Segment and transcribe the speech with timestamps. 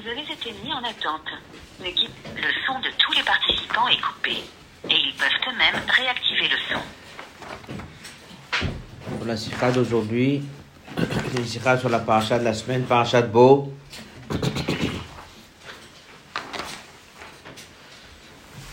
[0.00, 1.26] Vous avez été mis en attente.
[1.80, 4.44] Le son de tous les participants est coupé.
[4.88, 6.80] Et ils peuvent eux-mêmes réactiver le son.
[9.16, 10.44] Pour la sikha d'aujourd'hui,
[11.36, 13.72] une sikha sur la paracha de la semaine, paracha de Beau.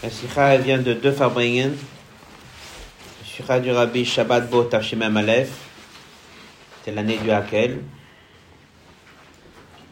[0.03, 1.75] La sikha vient de deux Fabringen.
[3.21, 5.49] La sikha du rabbi Shabbat Bo Tafshimem Aleph.
[6.83, 7.81] C'est l'année du Hakel.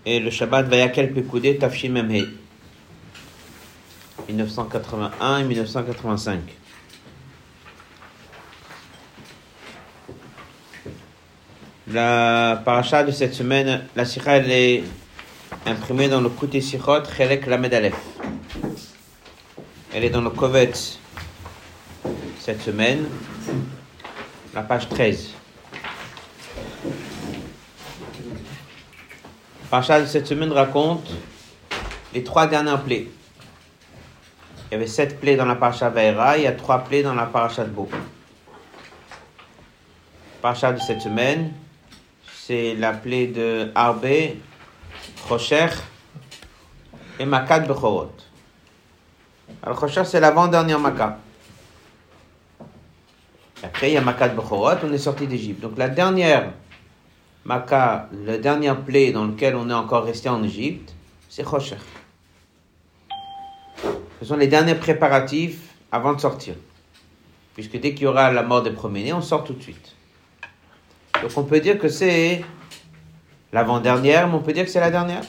[0.06, 2.28] Et le Shabbat Vayakel Pekoudé Tafshimem He.
[4.28, 6.40] 1981 et 1985.
[11.88, 14.84] La paracha de cette semaine, la sikha, elle est
[15.66, 17.96] imprimée dans le Kouté Sichot, Chelek Lamed Aleph.
[19.94, 21.00] Elle est dans le Kovetz
[22.40, 23.06] cette semaine,
[24.54, 25.43] la page 13.
[29.74, 31.10] La paracha de cette semaine raconte
[32.14, 33.08] les trois dernières plaies.
[34.70, 37.16] Il y avait sept plaies dans la paracha Vaera, il y a trois plaies dans
[37.16, 37.90] la paracha de Beau.
[40.44, 41.54] Paracha de cette semaine,
[42.36, 44.06] c'est la plaie de Arbe,
[45.28, 45.70] Rocher
[47.18, 48.12] et Makat Bechorot.
[49.64, 51.18] Alors Rocher, c'est l'avant-dernière Makat.
[53.64, 55.62] Après, il y a Makat Bechorot, on est sorti d'Égypte.
[55.62, 56.52] Donc la dernière
[57.46, 60.94] Makat, la dernière plaie dans laquelle on est encore resté en Égypte,
[61.30, 61.78] c'est Rocher.
[64.20, 65.60] Ce sont les derniers préparatifs
[65.92, 66.56] avant de sortir.
[67.54, 69.94] Puisque dès qu'il y aura la mort des premiers-nés, on sort tout de suite.
[71.22, 72.44] Donc on peut dire que c'est
[73.52, 75.24] l'avant-dernière, mais on peut dire que c'est la dernière.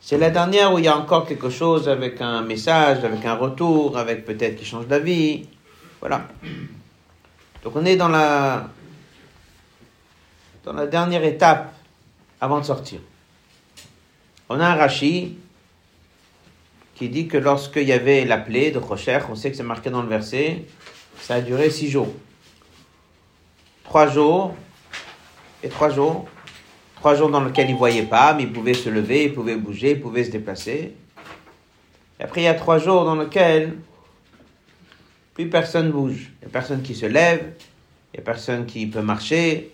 [0.00, 3.34] C'est la dernière où il y a encore quelque chose avec un message, avec un
[3.34, 5.48] retour, avec peut-être qui change d'avis.
[6.00, 6.28] Voilà.
[7.62, 8.68] Donc on est dans la,
[10.64, 11.74] dans la dernière étape
[12.40, 13.00] avant de sortir.
[14.48, 15.36] On a un Rashi
[16.94, 19.90] qui dit que lorsqu'il y avait la plaie de Rocher, on sait que c'est marqué
[19.90, 20.64] dans le verset,
[21.20, 22.12] ça a duré six jours.
[23.84, 24.54] Trois jours
[25.62, 26.28] et trois jours.
[26.96, 29.56] Trois jours dans lesquels il ne voyait pas, mais il pouvait se lever, il pouvait
[29.56, 30.94] bouger, il pouvait se déplacer.
[32.18, 33.74] Et après, il y a trois jours dans lesquels
[35.34, 36.30] plus personne bouge.
[36.40, 37.52] Il n'y a personne qui se lève,
[38.12, 39.70] il n'y a personne qui peut marcher.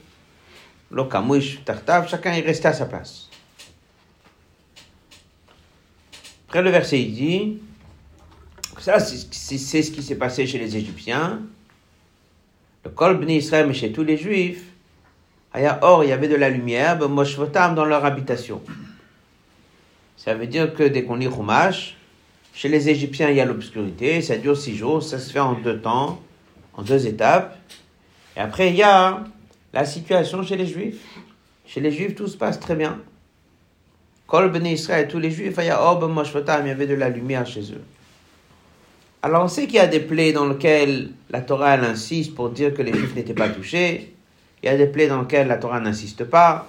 [0.90, 3.28] Lokamouche, tartave, chacun est resté à sa place.
[6.48, 7.58] Après, le verset, il dit,
[8.78, 11.40] ça, c'est ce qui s'est passé chez les Égyptiens.
[12.84, 14.64] Le Kol Israël, mais chez tous les Juifs,
[15.82, 17.08] Or, il y avait de la lumière, ben,
[17.74, 18.62] dans leur habitation.
[20.16, 21.96] Ça veut dire que dès qu'on lit Chumash,
[22.52, 25.54] chez les Égyptiens, il y a l'obscurité, ça dure six jours, ça se fait en
[25.54, 26.20] deux temps,
[26.74, 27.56] en deux étapes.
[28.36, 29.24] Et après, il y a
[29.72, 31.04] la situation chez les Juifs.
[31.66, 32.98] Chez les Juifs, tout se passe très bien.
[34.26, 36.22] Kol Israël, tous les Juifs, Or, ben,
[36.62, 37.82] il y avait de la lumière chez eux.
[39.22, 42.72] Alors, on sait qu'il y a des plaies dans lesquelles la Torah, insiste pour dire
[42.72, 44.14] que les Juifs n'étaient pas touchés.
[44.62, 46.69] Il y a des plaies dans lesquelles la Torah n'insiste pas.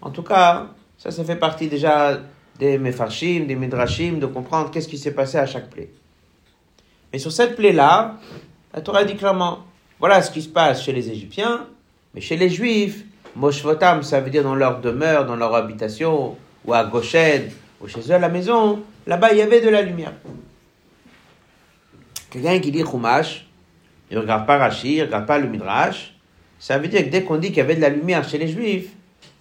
[0.00, 2.20] En tout cas, ça, ça fait partie déjà
[2.58, 5.90] des Mefarshim, des Midrashim, de comprendre qu'est-ce qui s'est passé à chaque plaie.
[7.12, 8.16] Mais sur cette plaie-là,
[8.74, 9.60] la Torah dit clairement,
[9.98, 11.66] voilà ce qui se passe chez les Égyptiens,
[12.16, 13.04] mais chez les Juifs,
[13.36, 16.34] Moshvotam, ça veut dire dans leur demeure, dans leur habitation,
[16.64, 17.50] ou à Goshen,
[17.80, 20.14] ou chez eux à la maison, là-bas, il y avait de la lumière.
[22.30, 23.46] Quelqu'un qui lit Chumash,
[24.10, 26.14] il ne regarde pas Rashi, il ne regarde pas le Midrash,
[26.58, 28.48] ça veut dire que dès qu'on dit qu'il y avait de la lumière chez les
[28.48, 28.88] Juifs,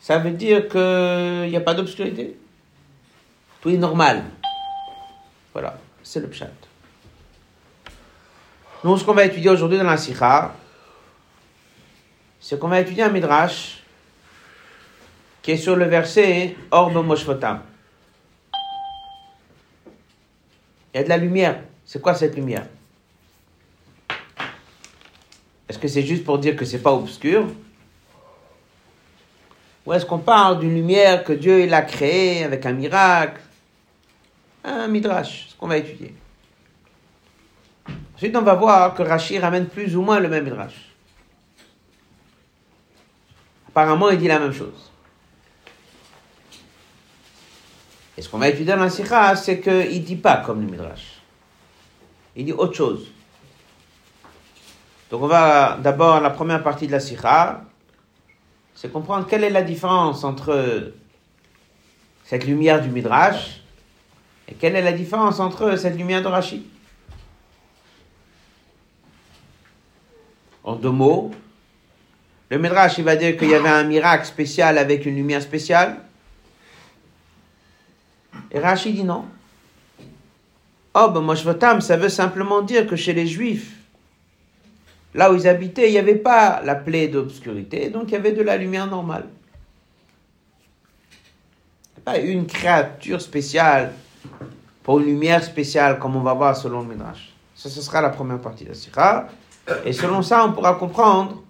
[0.02, 2.36] ça veut dire qu'il n'y a pas d'obscurité.
[3.62, 4.24] Tout est normal.
[5.54, 6.52] Voilà, c'est le pshat.
[8.84, 10.54] Nous, ce qu'on va étudier aujourd'hui dans la Sikha,
[12.48, 13.82] c'est qu'on va étudier un Midrash
[15.42, 17.64] qui est sur le verset Orbe Moshvotam.
[20.94, 21.64] Il y a de la lumière.
[21.84, 22.68] C'est quoi cette lumière?
[25.68, 27.48] Est-ce que c'est juste pour dire que c'est pas obscur?
[29.88, 33.42] Ou est-ce qu'on parle d'une lumière que Dieu a créée avec un miracle?
[34.64, 36.14] Un midrash, ce qu'on va étudier.
[38.16, 40.95] Ensuite, on va voir que Rachid ramène plus ou moins le même midrash.
[43.76, 44.90] Apparemment, il dit la même chose.
[48.18, 50.72] Et ce qu'on va étudier dans la Sikha, c'est qu'il ne dit pas comme le
[50.72, 51.20] midrash.
[52.38, 53.12] Il dit autre chose.
[55.12, 57.66] Donc on va d'abord la première partie de la sikha,
[58.74, 60.94] c'est comprendre quelle est la différence entre
[62.24, 63.62] cette lumière du midrash
[64.48, 66.66] et quelle est la différence entre cette lumière de Rashi.
[70.64, 71.32] En deux mots,
[72.50, 75.98] le midrash il va dire qu'il y avait un miracle spécial avec une lumière spéciale.
[78.52, 79.26] Et Rashi dit non.
[80.94, 83.76] Oh, ben Moshvatam, ça veut simplement dire que chez les Juifs,
[85.14, 88.32] là où ils habitaient, il n'y avait pas la plaie d'obscurité, donc il y avait
[88.32, 89.26] de la lumière normale.
[92.06, 93.92] Pas une créature spéciale
[94.84, 97.34] pour une lumière spéciale, comme on va voir selon le Midrash.
[97.56, 99.28] Ça, ce sera la première partie de la Sikha.
[99.84, 101.44] Et selon ça, on pourra comprendre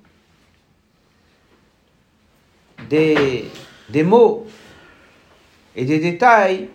[2.89, 3.49] des,
[3.89, 4.47] des mots
[5.75, 6.69] et des détails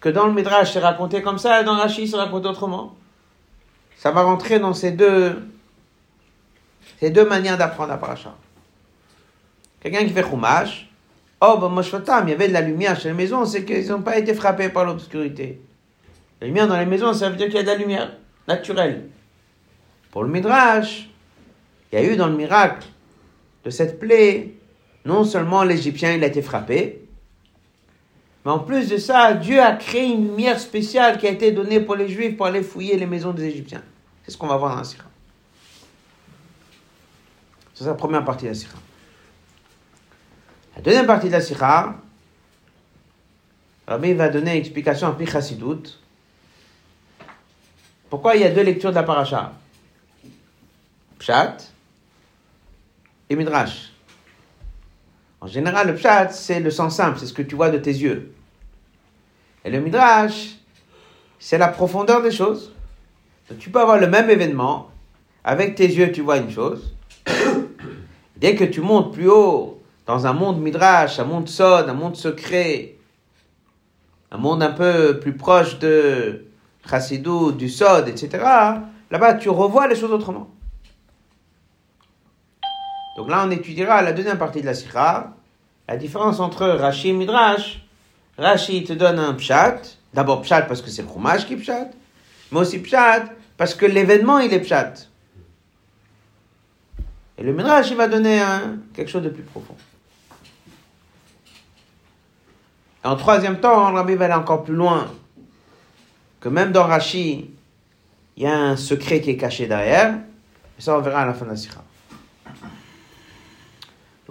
[0.00, 2.96] que dans le Midrash c'est raconté comme ça et dans Rashi c'est raconté autrement.
[3.96, 5.42] Ça va rentrer dans ces deux,
[6.98, 8.34] ces deux manières d'apprendre la paracha.
[9.80, 10.88] Quelqu'un qui fait chumash,
[11.40, 14.02] oh, ben Moshvatam, il y avait de la lumière chez les maisons, c'est qu'ils n'ont
[14.02, 15.60] pas été frappés par l'obscurité.
[16.40, 18.12] La lumière dans les maisons, ça veut dire qu'il y a de la lumière
[18.48, 19.08] naturelle.
[20.10, 21.08] Pour le Midrash,
[21.92, 22.86] il y a eu dans le miracle
[23.64, 24.54] de cette plaie,
[25.04, 27.02] non seulement l'Égyptien il a été frappé,
[28.44, 31.80] mais en plus de ça, Dieu a créé une lumière spéciale qui a été donnée
[31.80, 33.82] pour les Juifs pour aller fouiller les maisons des Égyptiens.
[34.24, 35.04] C'est ce qu'on va voir dans la Sira.
[37.74, 38.78] C'est la première partie de la Sira.
[40.76, 41.96] La deuxième partie de la Sira,
[43.86, 45.98] Rabbi va donner une explication en Pichasidut.
[48.10, 49.52] Pourquoi il y a deux lectures de la paracha?
[51.18, 51.58] Pshat
[53.30, 53.91] et Midrash.
[55.42, 57.90] En général, le pshat, c'est le sens simple, c'est ce que tu vois de tes
[57.90, 58.32] yeux.
[59.64, 60.54] Et le midrash,
[61.40, 62.72] c'est la profondeur des choses.
[63.50, 64.88] Donc, tu peux avoir le même événement,
[65.42, 66.94] avec tes yeux, tu vois une chose.
[68.36, 72.14] Dès que tu montes plus haut, dans un monde midrash, un monde sod, un monde
[72.14, 72.94] secret,
[74.30, 76.46] un monde un peu plus proche de
[76.88, 78.30] chassidou, du sod, etc.,
[79.10, 80.48] là-bas, tu revois les choses autrement.
[83.16, 85.32] Donc là, on étudiera la deuxième partie de la sikha,
[85.88, 87.84] la différence entre Rashi et Midrash.
[88.38, 89.80] Rashi te donne un pshat,
[90.14, 91.90] d'abord pshat parce que c'est le fromage qui pshat,
[92.50, 93.24] mais aussi pshat
[93.56, 94.94] parce que l'événement il est pshat.
[97.36, 98.42] Et le Midrash il va donner
[98.94, 99.76] quelque chose de plus profond.
[103.04, 105.10] En troisième temps, Rabbi va aller encore plus loin,
[106.40, 107.50] que même dans Rashi,
[108.36, 110.14] il y a un secret qui est caché derrière,
[110.78, 111.81] et ça on verra à la fin de la sikha.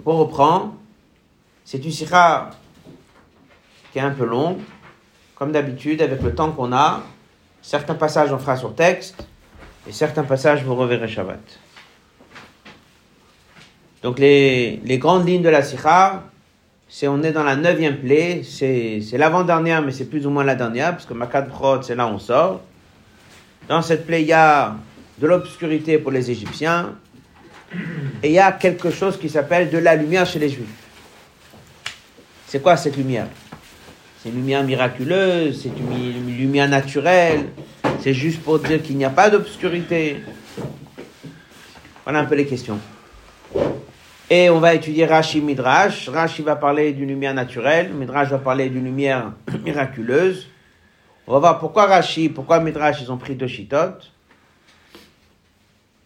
[0.04, 0.74] Donc on reprend.
[1.64, 2.50] C'est une sikha
[3.92, 4.58] qui est un peu longue,
[5.36, 7.02] comme d'habitude, avec le temps qu'on a.
[7.60, 9.24] Certains passages on fera sur texte,
[9.86, 11.40] et certains passages vous reverrez Shabbat.
[14.02, 16.24] Donc les, les grandes lignes de la sikha,
[16.88, 20.56] c'est on est dans la neuvième plaie, c'est, l'avant-dernière, mais c'est plus ou moins la
[20.56, 22.60] dernière, parce que Makat Brod, c'est là où on sort.
[23.68, 24.74] Dans cette plaie, il y a
[25.18, 26.94] de l'obscurité pour les Égyptiens,
[28.22, 30.66] et il y a quelque chose qui s'appelle de la lumière chez les Juifs.
[32.46, 33.26] C'est quoi cette lumière?
[34.22, 37.46] C'est une lumière miraculeuse, c'est une lumière naturelle,
[38.00, 40.18] c'est juste pour dire qu'il n'y a pas d'obscurité.
[42.04, 42.78] Voilà un peu les questions.
[44.30, 46.08] Et on va étudier Rashi Midrash.
[46.08, 49.32] Rashi va parler d'une lumière naturelle, Midrash va parler d'une lumière
[49.64, 50.48] miraculeuse.
[51.26, 53.46] On va voir pourquoi Rashi, pourquoi Midrash, ils ont pris deux.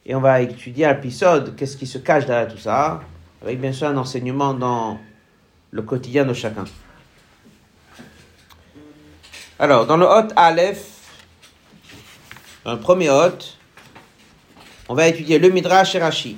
[0.09, 3.01] Et on va étudier à l'épisode qu'est-ce qui se cache derrière tout ça,
[3.41, 4.97] avec bien sûr un enseignement dans
[5.71, 6.63] le quotidien de chacun.
[9.59, 10.85] Alors, dans le Hot Aleph,
[12.63, 13.37] dans le premier Hot,
[14.87, 16.37] on va étudier le Midrash et Rashi.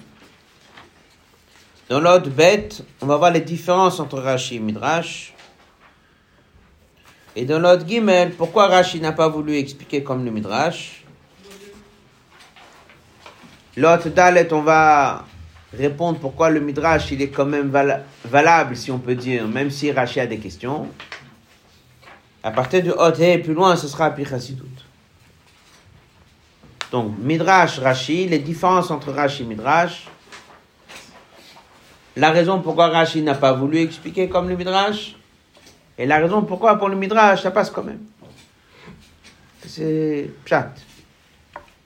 [1.89, 2.69] Dans l'Hot Bet,
[3.01, 5.35] on va voir les différences entre Rashi et Midrash.
[7.35, 10.98] Et dans l'Hot Gimel, pourquoi Rashi n'a pas voulu expliquer comme le Midrash?
[13.79, 15.23] L'autre Dalet, on va
[15.73, 17.71] répondre pourquoi le Midrash, il est quand même
[18.25, 20.89] valable, si on peut dire, même si Rashi a des questions.
[22.43, 24.63] À partir du Hot et plus loin, ce sera Pichasidut.
[26.91, 30.09] Donc, Midrash, Rashi, les différences entre Rashi et Midrash.
[32.17, 35.15] La raison pourquoi Rashi n'a pas voulu expliquer comme le Midrash.
[35.97, 38.01] Et la raison pourquoi pour le Midrash, ça passe quand même.
[39.65, 40.73] C'est chat.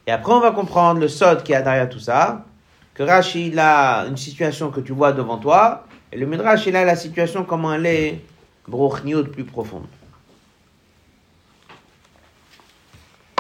[0.06, 2.46] Et après, on va comprendre le sod qui a derrière tout ça,
[2.94, 6.76] que Rashi, il a une situation que tu vois devant toi, et le Midrash, il
[6.76, 8.22] a la situation comment elle est,
[8.68, 9.88] de plus profonde.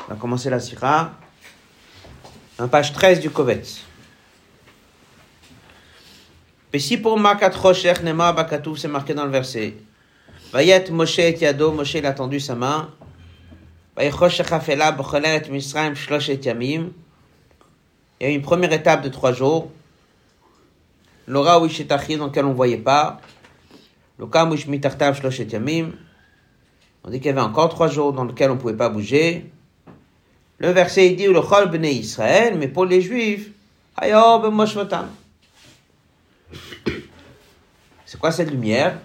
[0.08, 1.12] On va commencer la sira.
[2.72, 3.84] Page 13 du Kovetz.
[6.72, 9.75] Et si pour Makat Rocher, Nema Bakatouf, c'est marqué dans le verset.
[10.51, 12.89] Vayet Moshe et Yado, Moshe il a tendu sa main,
[13.96, 14.04] il
[18.22, 19.72] y a une première étape de trois jours.
[21.28, 23.22] L'aura où dans lequel on ne voyait pas.
[24.18, 24.26] Le.
[27.06, 29.52] On dit qu'il y avait encore trois jours dans lesquels on ne pouvait pas bouger.
[30.58, 33.52] Le verset dit le chol bnei Israël, mais pour les juifs.
[38.06, 38.98] C'est quoi cette lumière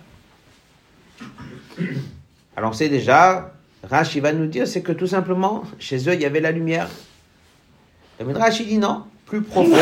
[2.57, 6.20] Alors on sait déjà, Rashi va nous dire, c'est que tout simplement, chez eux, il
[6.20, 6.88] y avait la lumière.
[8.18, 9.76] Le Midrash, il dit non, plus profond.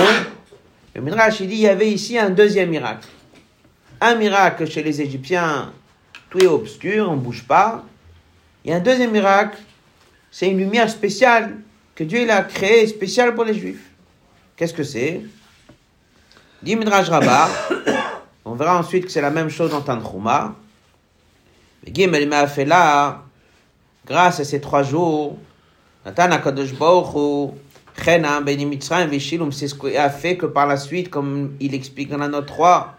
[0.94, 3.08] Le Midrash, il dit, il y avait ici un deuxième miracle.
[4.00, 5.72] Un miracle chez les Égyptiens,
[6.28, 7.84] tout est obscur, on ne bouge pas.
[8.68, 9.58] A un deuxième miracle,
[10.30, 11.56] c'est une lumière spéciale
[11.94, 13.90] que Dieu a créée spéciale pour les Juifs.
[14.56, 15.22] Qu'est-ce que c'est?
[16.62, 17.48] Dit Midrash Rabbah,
[18.44, 20.54] on verra ensuite que c'est la même chose dans Tanchuma.
[21.84, 23.25] Mais fait là,
[24.06, 25.36] grâce à ces trois jours,
[26.04, 27.54] Nathan Akadosh Baruch
[28.02, 32.18] Chenan Benimitzraim Veshilum, c'est ce qu'a fait que par la suite, comme il explique dans
[32.18, 32.94] la note 3,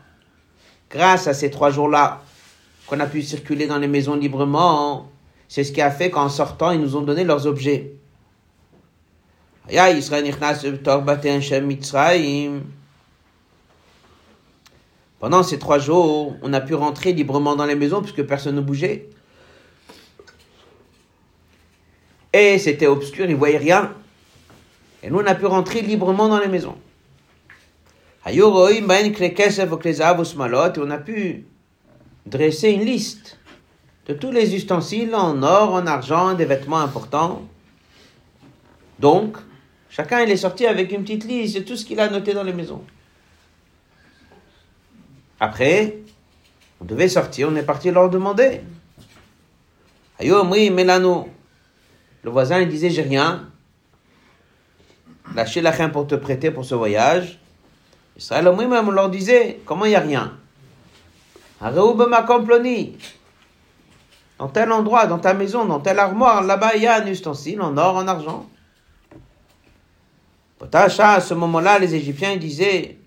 [0.90, 2.22] grâce à ces trois jours-là,
[2.88, 5.10] qu'on a pu circuler dans les maisons librement,
[5.48, 7.94] c'est ce qui a fait qu'en sortant, ils nous ont donné leurs objets.
[15.20, 18.62] Pendant ces trois jours, on a pu rentrer librement dans les maisons puisque personne ne
[18.62, 19.10] bougeait.
[22.38, 23.96] Et c'était obscur, ils ne voyaient rien.
[25.01, 26.77] Et nous, on a pu rentrer librement dans les maisons.
[28.27, 28.56] Et on
[30.91, 31.46] a pu
[32.27, 33.39] dresser une liste
[34.06, 37.41] de tous les ustensiles en or, en argent, des vêtements importants.
[39.00, 39.38] Donc,
[39.89, 42.44] chacun il est sorti avec une petite liste de tout ce qu'il a noté dans
[42.44, 42.84] les maisons.
[45.39, 45.98] Après,
[46.82, 48.62] on devait sortir, on est parti leur demander.
[50.20, 51.29] Ayo, oui, Mélano.
[52.24, 53.50] Le voisin, il disait, j'ai rien.
[55.36, 57.40] Lâchez la rien pour te prêter pour ce voyage.
[58.18, 60.34] Israël, oui, même on leur disait, comment il n'y a rien?
[64.40, 67.62] Dans tel endroit, dans ta maison, dans telle armoire, là-bas, il y a un ustensile
[67.62, 68.46] en or, en argent.
[70.60, 72.98] Potacha, à ce moment-là, les Égyptiens ils disaient,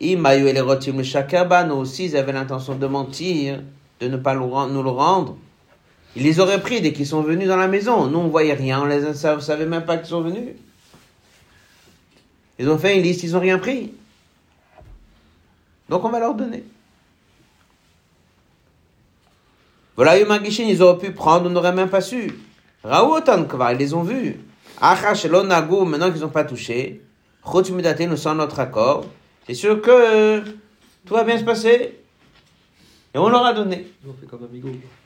[0.00, 3.62] Imayu et les shakaba, nous aussi, ils avaient l'intention de mentir,
[4.00, 5.36] de ne pas nous le rendre.
[6.14, 8.06] Ils les auraient pris dès qu'ils sont venus dans la maison.
[8.06, 10.54] Nous, on voyait rien, on les savait même pas qu'ils sont venus.
[12.58, 13.92] Ils ont fait une liste, ils n'ont rien pris.
[15.88, 16.64] Donc on va leur donner.
[19.96, 22.32] Voilà, ils auraient pu prendre, on n'aurait même pas su.
[22.84, 24.40] Raouotan ils les ont vus.
[24.80, 27.02] Nagou, maintenant qu'ils n'ont pas touché.
[27.44, 29.06] nous sommes notre accord.
[29.46, 30.40] C'est sûr que
[31.04, 32.01] tout va bien se passer.
[33.14, 33.86] Et on leur a donné.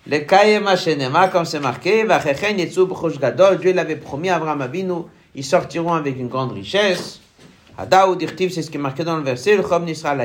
[0.07, 2.07] Les Kayema Shenema, comme c'est marqué,
[3.61, 5.03] Dieu l'avait promis à Abraham Avinu,
[5.35, 7.21] ils sortiront avec une grande richesse.
[7.77, 10.17] Hadaou Dirtiv, c'est ce qui est marqué dans le verset, le Chom Nisra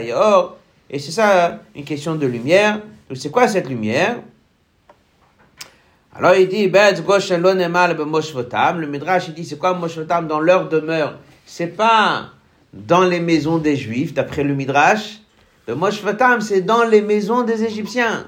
[0.90, 2.80] Et c'est ça, une question de lumière.
[3.10, 4.18] Donc c'est quoi cette lumière?
[6.14, 11.18] Alors il dit, le Midrash il dit, c'est quoi Moshvotam dans leur demeure?
[11.46, 12.30] C'est pas
[12.74, 15.21] dans les maisons des Juifs, d'après le Midrash.
[15.68, 18.28] Le Moshvotam, c'est dans les maisons des Égyptiens.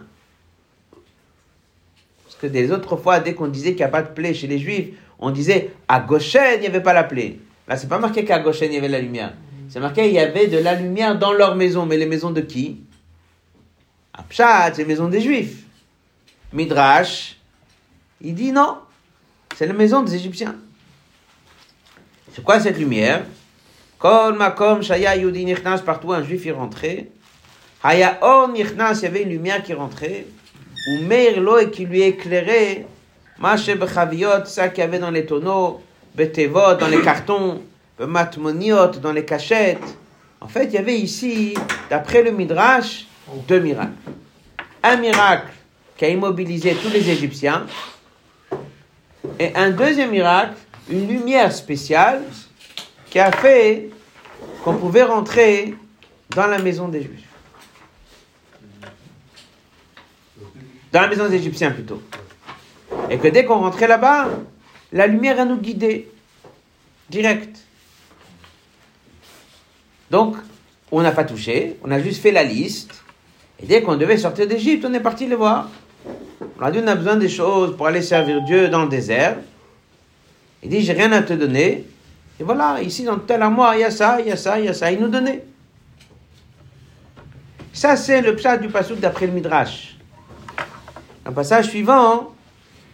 [2.23, 4.47] Parce que des autres fois, dès qu'on disait qu'il n'y a pas de plaie chez
[4.47, 7.39] les Juifs, on disait à Goshen, il n'y avait pas la plaie.
[7.67, 9.33] Là, c'est pas marqué qu'à Goshen, il y avait la lumière.
[9.69, 11.85] C'est marqué il y avait de la lumière dans leur maison.
[11.85, 12.81] Mais les maisons de qui?
[14.13, 15.63] Apshat, c'est les maisons des Juifs.
[16.51, 17.37] Midrash,
[18.21, 18.77] il dit non,
[19.55, 20.55] c'est la maison des Égyptiens.
[22.31, 23.25] C'est quoi cette lumière?
[23.97, 25.45] Kol makom shaya yudi
[25.85, 27.09] partout un juif y rentrait.
[27.83, 30.25] Haya or nichnas, il y avait une lumière qui rentrait.
[30.89, 32.85] Ou meir et qui lui éclairait.
[33.39, 35.81] Mache bechaviot, ça qu'il y avait dans les tonneaux.
[36.15, 37.61] Betevot, dans les cartons.
[37.99, 39.97] Dans les cachettes.
[40.41, 41.53] En fait, il y avait ici,
[41.89, 43.05] d'après le Midrash,
[43.47, 43.91] deux miracles.
[44.81, 45.53] Un miracle
[45.95, 47.65] qui a immobilisé tous les Égyptiens,
[49.39, 50.55] et un deuxième miracle,
[50.89, 52.21] une lumière spéciale
[53.09, 53.89] qui a fait
[54.63, 55.75] qu'on pouvait rentrer
[56.35, 57.32] dans la maison des Juifs.
[60.93, 62.03] Dans la maison des Égyptiens plutôt.
[63.09, 64.29] Et que dès qu'on rentrait là-bas,
[64.91, 66.07] la lumière a nous guider.
[67.09, 67.57] Direct.
[70.11, 70.35] Donc,
[70.91, 73.03] on n'a pas touché, on a juste fait la liste.
[73.59, 75.67] Et dès qu'on devait sortir d'Égypte, on est parti le voir.
[76.59, 79.37] On a dit, on a besoin des choses pour aller servir Dieu dans le désert.
[80.61, 81.87] Il dit, j'ai rien à te donner.
[82.39, 84.65] Et voilà, ici, dans tel armoire, il y a ça, il y a ça, il
[84.65, 84.91] y a ça.
[84.91, 85.43] Il nous donnait.
[87.73, 89.97] Ça, c'est le pshat du pasouk d'après le Midrash.
[91.25, 92.33] Le passage suivant,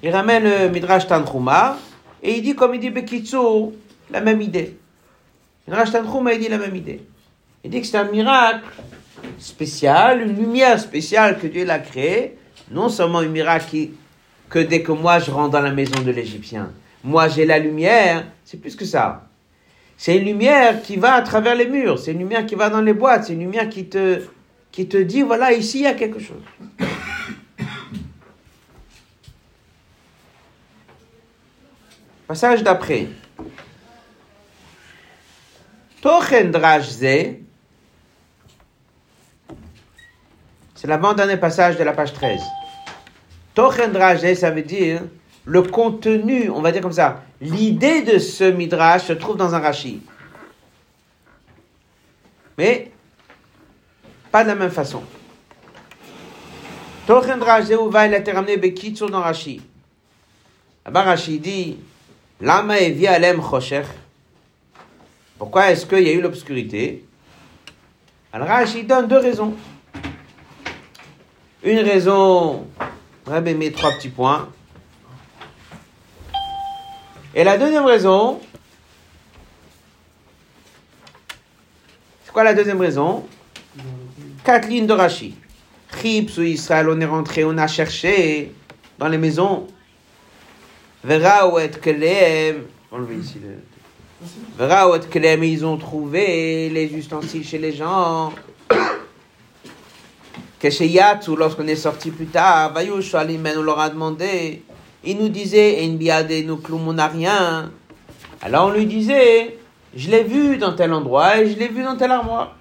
[0.04, 1.78] il ramène le Midrash Tanchuma
[2.22, 3.38] et il dit, comme il dit Bekitsu,
[4.12, 4.78] la même idée.
[5.68, 7.02] Midrash Tanchuma, il dit la même idée.
[7.64, 8.66] Il dit que c'est un miracle
[9.38, 12.38] spécial, une lumière spéciale que Dieu l'a créée
[12.72, 13.90] non seulement un miracle
[14.50, 16.72] que dès que moi je rentre dans la maison de l'Égyptien.
[17.04, 19.28] Moi j'ai la lumière, c'est plus que ça.
[19.98, 22.82] C'est une lumière qui va à travers les murs, c'est une lumière qui va dans
[22.82, 24.22] les boîtes, c'est une lumière qui te,
[24.72, 26.42] qui te dit, voilà, ici il y a quelque chose.
[32.30, 33.08] Passage d'après.
[36.00, 36.54] Tochen
[40.76, 42.40] c'est l'avant-dernier passage de la page 13.
[43.56, 43.92] Tochen
[44.36, 45.02] ça veut dire
[45.46, 49.60] le contenu, on va dire comme ça, l'idée de ce midrash se trouve dans un
[49.60, 50.04] Rashi.
[52.60, 52.92] Mais
[54.32, 55.02] pas de la même façon.
[57.08, 59.64] Tochen Drajze, où va il a été ramené Bekitsur dans Rashi.
[60.86, 61.80] Là-bas, Rashi dit,
[62.42, 63.84] Lama alem chosher.
[65.38, 67.04] Pourquoi est-ce qu'il y a eu l'obscurité?
[68.32, 69.56] Alors Rashi donne deux raisons.
[71.64, 72.68] Une raison,
[73.26, 74.50] Rabbi met trois petits points.
[77.36, 78.40] Et la deuxième raison,
[82.24, 83.26] c'est quoi la deuxième raison?
[84.46, 85.36] Quatre lignes de Rashi.
[86.02, 88.54] Chips ou Israël, on est rentré, on a cherché
[88.98, 89.68] dans les maisons.
[91.04, 92.66] Verra ou et kelem.
[92.92, 93.58] Enlevez ici le.
[94.58, 98.34] Verra ou et kelem, ils ont trouvé les ustensiles chez les gens.
[100.60, 104.64] Que chez Yatsu, lorsqu'on est sorti plus tard, Vayush Alimen, on leur a demandé.
[105.06, 107.72] Il nous disait, En biade, nous cloum, on n'a rien.
[108.42, 109.58] Alors on lui disait,
[109.96, 112.56] je l'ai vu dans tel endroit et je l'ai vu dans tel armoire.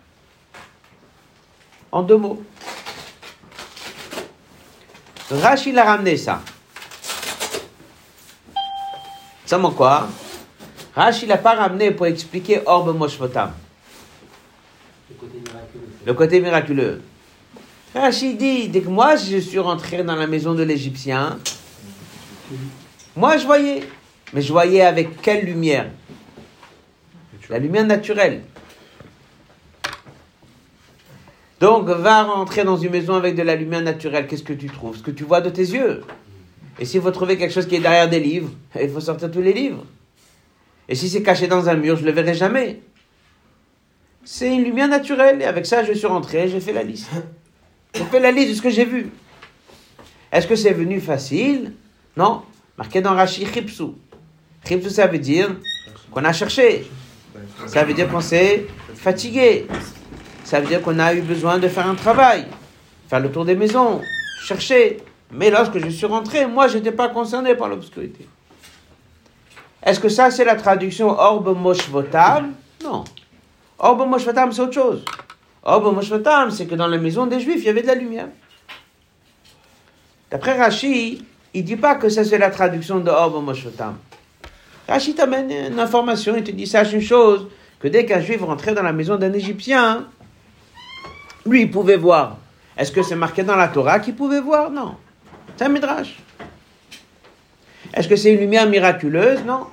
[1.93, 2.43] En deux mots.
[5.31, 6.41] Rachid a ramené ça.
[9.49, 10.09] Seulement quoi?
[10.95, 13.53] Rachid l'a pas ramené pour expliquer Orbe Moshvotam.
[15.09, 15.89] Le côté miraculeux.
[16.05, 17.03] Le côté miraculeux.
[17.95, 21.39] Rachid dit, dès que moi je suis rentré dans la maison de l'Égyptien,
[23.17, 23.89] moi je voyais.
[24.35, 25.89] Mais je voyais avec quelle lumière?
[27.49, 28.43] La lumière naturelle.
[31.59, 34.27] Donc va rentrer dans une maison avec de la lumière naturelle.
[34.27, 34.99] Qu'est-ce que tu trouves?
[34.99, 36.05] Ce que tu vois de tes yeux.
[36.79, 39.41] Et s'il faut trouver quelque chose qui est derrière des livres, il faut sortir tous
[39.41, 39.85] les livres.
[40.89, 42.81] Et si c'est caché dans un mur, je ne le verrai jamais.
[44.25, 45.43] C'est une lumière naturelle.
[45.43, 47.11] Et avec ça, je suis rentré, j'ai fait la liste.
[47.95, 49.11] J'ai fait la liste de ce que j'ai vu.
[50.31, 51.73] Est-ce que c'est venu facile?
[52.17, 52.43] Non.
[52.77, 53.97] Marqué dans Rashi Chipsou.
[54.67, 55.57] Chipsou, ça veut dire
[56.11, 56.87] qu'on a cherché.
[57.67, 59.67] Ça veut dire qu'on s'est fatigué.
[60.45, 62.47] Ça veut dire qu'on a eu besoin de faire un travail,
[63.09, 64.01] faire le tour des maisons,
[64.43, 64.99] chercher.
[65.31, 68.27] Mais lorsque je suis rentré, moi, je n'étais pas concerné par l'obscurité.
[69.83, 72.53] Est-ce que ça, c'est la traduction Orbe Moshvotam?
[72.83, 73.05] Non.
[73.79, 75.05] Orbe Moshvotam, c'est autre chose.
[75.63, 78.29] Orbe Moshvotam, c'est que dans la maison des Juifs, il y avait de la lumière.
[80.31, 83.99] D'après Rashi, il ne dit pas que ça, c'est la traduction de Orbe Moshvotam.
[84.89, 87.47] Rashi t'amène une information, il te dit, sache une chose,
[87.79, 90.07] que dès qu'un Juif rentrait dans la maison d'un Égyptien,
[91.47, 92.39] lui, il pouvait voir.
[92.77, 94.71] Est-ce que c'est marqué dans la Torah qu'il pouvait voir?
[94.71, 94.97] Non.
[95.59, 96.15] C'est un midrash.
[97.93, 99.43] Est-ce que c'est une lumière miraculeuse?
[99.45, 99.67] Non.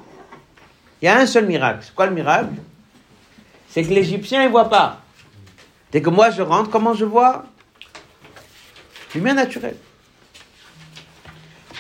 [0.99, 1.81] Il y a un seul miracle.
[1.83, 2.55] C'est quoi le miracle?
[3.69, 5.01] C'est que l'Égyptien, ne voit pas.
[5.91, 7.45] Dès que moi je rentre, comment je vois?
[9.13, 9.77] Lumière naturelle.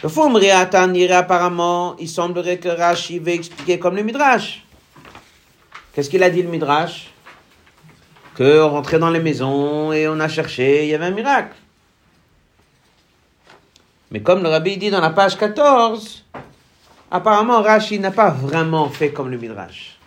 [0.03, 0.31] Le fond
[1.11, 4.63] apparemment, il semblerait que Rashi veut expliquer comme le midrash.
[5.93, 7.11] Qu'est-ce qu'il a dit le midrash?
[8.35, 11.55] Que on rentrait dans les maisons et on a cherché, il y avait un miracle.
[14.15, 16.23] Mais comme le rabbi dit dans la page 14,
[17.11, 19.99] apparemment Rashi n'a pas vraiment fait comme le Midrash.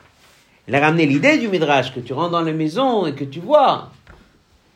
[0.66, 3.40] Il a ramené l'idée du Midrash, que tu rentres dans les maisons et que tu
[3.40, 3.90] vois.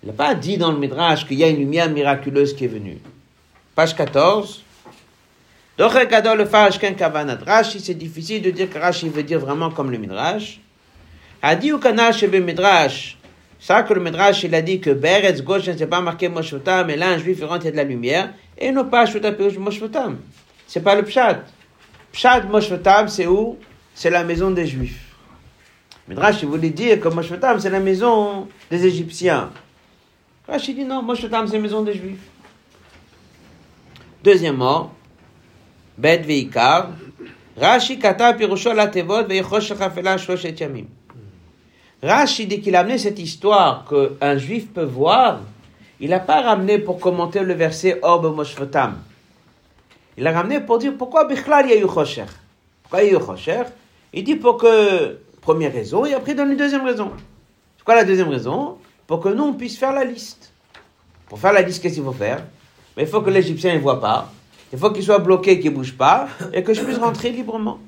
[0.03, 2.69] Il n'a pas dit dans le Midrash qu'il y a une lumière miraculeuse qui est
[2.69, 2.99] venue.
[3.75, 4.63] Page 14.
[5.79, 10.61] le Rashi, c'est difficile de dire que Rashi veut dire vraiment comme le Midrash.
[11.43, 13.17] Midrash,
[13.63, 16.89] ça que le Midrash, il a dit que Beretz gauche ne s'est pas marqué Moshotam,
[16.89, 20.19] mais là, un juif, rentre, de la lumière, et non pas Shvotam Moshotam.
[20.67, 21.45] C'est pas le Pshat.
[22.11, 23.57] Pshat Moshotam, c'est où?
[23.95, 25.15] C'est la maison des juifs.
[26.09, 29.53] Midrash, il voulait dire que Moshotam, c'est la maison des Égyptiens.
[30.49, 32.27] Rashi dit non, Moshotam, c'est la maison des juifs.
[34.25, 34.93] Deuxièmement,
[35.97, 36.91] Bet Veikar,
[37.57, 40.87] Rashi kata pirusho la tevot veyichosh chafela shloshet yamim.
[42.03, 45.41] Rashi, dès qu'il a amené cette histoire qu'un juif peut voir,
[46.01, 48.97] il n'a pas ramené pour commenter le verset Orbe Moshvotam.
[50.17, 52.25] Il l'a ramené pour dire pourquoi Bichlal y a eu Chosher.
[52.83, 53.19] Pourquoi il eu
[54.13, 57.13] Il dit pour que, première raison, et après il donne une deuxième raison.
[57.79, 58.79] C'est quoi la deuxième raison?
[59.07, 60.53] Pour que nous, on puisse faire la liste.
[61.29, 62.45] Pour faire la liste, qu'est-ce qu'il faut faire?
[62.97, 64.31] Mais il faut que l'Égyptien ne voit pas.
[64.73, 67.79] Il faut qu'il soit bloqué, qu'il bouge pas, et que je puisse rentrer librement.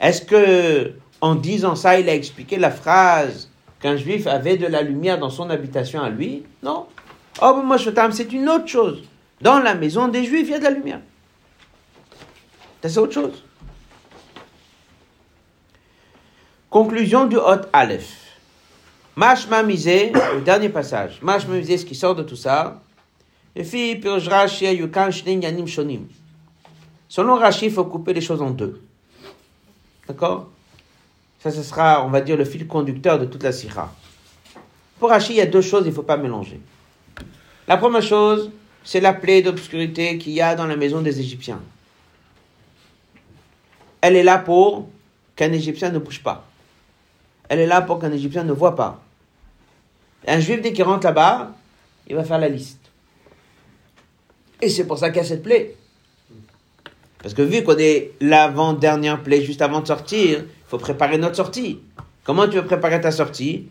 [0.00, 4.82] Est-ce que, en disant ça, il a expliqué la phrase qu'un juif avait de la
[4.82, 6.86] lumière dans son habitation à lui Non.
[7.42, 9.02] Oh, moi, c'est une autre chose.
[9.40, 11.00] Dans la maison des juifs, il y a de la lumière.
[12.82, 13.44] C'est autre chose.
[16.68, 18.16] Conclusion du Hot Aleph.
[19.16, 21.18] Mashma le dernier passage.
[21.22, 22.80] Mashma ce qui sort de tout ça.
[27.08, 28.80] Selon Rashi, il faut couper les choses en deux.
[30.06, 30.48] D'accord?
[31.40, 33.92] Ça, ce sera, on va dire, le fil conducteur de toute la sira.
[34.98, 36.60] Pour Rashi, il y a deux choses, il ne faut pas mélanger.
[37.66, 38.50] La première chose,
[38.84, 41.60] c'est la plaie d'obscurité qu'il y a dans la maison des Égyptiens.
[44.02, 44.88] Elle est là pour
[45.34, 46.46] qu'un Égyptien ne bouge pas.
[47.48, 49.02] Elle est là pour qu'un Égyptien ne voit pas.
[50.26, 51.52] Un Juif, dès qu'il rentre là-bas,
[52.06, 52.90] il va faire la liste.
[54.60, 55.74] Et c'est pour ça qu'il y a cette plaie.
[57.22, 61.80] Parce que vu qu'on est l'avant-dernière plaie juste avant de sortir, faut préparer notre sortie.
[62.22, 63.66] Comment tu veux préparer ta sortie?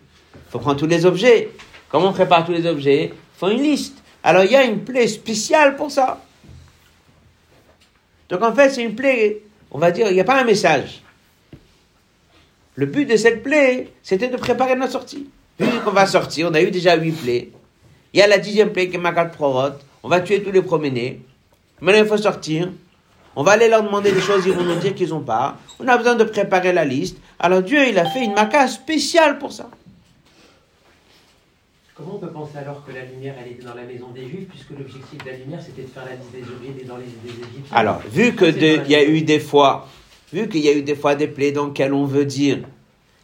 [0.50, 1.50] Faut prendre tous les objets.
[1.88, 3.14] Comment on prépare tous les objets?
[3.38, 4.04] Faut une liste.
[4.22, 6.22] Alors il y a une plaie spéciale pour ça.
[8.28, 11.02] Donc en fait, c'est une plaie, on va dire, il n'y a pas un message.
[12.76, 15.30] Le but de cette plaie, c'était de préparer notre sortie.
[15.58, 17.50] Vu qu'on va sortir, on a eu déjà huit plaies.
[18.14, 19.76] Il y a la dixième plaie qui est Makat Prorot.
[20.04, 21.22] On va tuer tous les promenés.
[21.80, 22.70] Maintenant, il faut sortir.
[23.40, 25.56] On va aller leur demander des choses, ils vont nous dire qu'ils n'ont pas.
[25.80, 27.20] On a besoin de préparer la liste.
[27.40, 29.70] Alors Dieu, il a fait une maca spéciale pour ça.
[31.96, 34.50] Comment on peut penser alors que la lumière, elle était dans la maison des Juifs,
[34.50, 37.30] puisque l'objectif de la lumière, c'était de faire la liste des objets dans les des
[37.30, 37.78] Égyptiens?
[37.78, 39.88] Alors, vu que il y a eu des fois,
[40.34, 42.60] vu qu'il y a eu des fois des plaies dans lesquelles on veut dire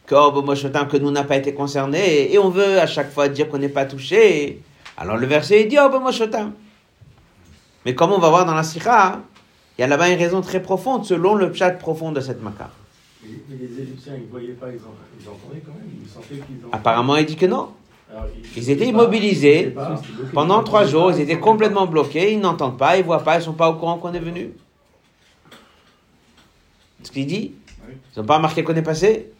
[0.06, 3.50] que, oh, que nous n'a pas été concernés, et on veut à chaque fois dire
[3.50, 4.62] qu'on n'est pas touché,
[4.96, 5.90] alors le verset dit, oh,
[7.84, 9.20] Mais comme on va voir dans la Sikha,
[9.76, 12.70] il y a là-bas une raison très profonde, selon le chat profond de cette maca.
[13.22, 14.80] Mais les Égyptiens, ils ne voyaient pas, ils,
[15.28, 16.72] entendaient quand même, ils sentaient qu'ils ont...
[16.72, 17.70] Apparemment, il dit que non.
[18.56, 19.74] ils, étaient immobilisés
[20.32, 23.40] pendant trois jours, ils étaient complètement bloqués, ils n'entendent pas, ils ne voient pas, ils
[23.40, 24.52] ne sont pas au courant qu'on est venu.
[27.02, 27.52] Ce qu'il dit.
[27.88, 29.30] Ils n'ont pas remarqué qu'on est passé.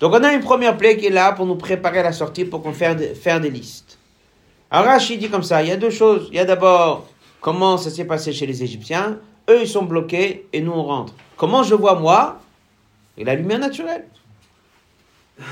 [0.00, 2.44] Donc on a une première plaie qui est là pour nous préparer à la sortie,
[2.44, 3.98] pour qu'on fasse faire des listes.
[4.70, 6.28] Alors Rachid dit comme ça, il y a deux choses.
[6.30, 7.06] Il y a d'abord
[7.40, 9.18] comment ça s'est passé chez les Égyptiens?
[9.48, 11.14] Eux, ils sont bloqués et nous, on rentre.
[11.36, 12.40] Comment je vois moi
[13.16, 14.06] Et la lumière naturelle.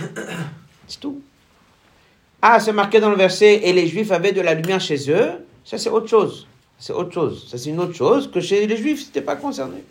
[0.87, 1.21] C'est tout.
[2.41, 5.45] Ah, c'est marqué dans le verset, et les Juifs avaient de la lumière chez eux.
[5.65, 6.47] Ça, c'est autre chose.
[6.79, 7.49] C'est autre chose.
[7.51, 9.83] Ça, c'est une autre chose que chez les Juifs, c'était pas concerné.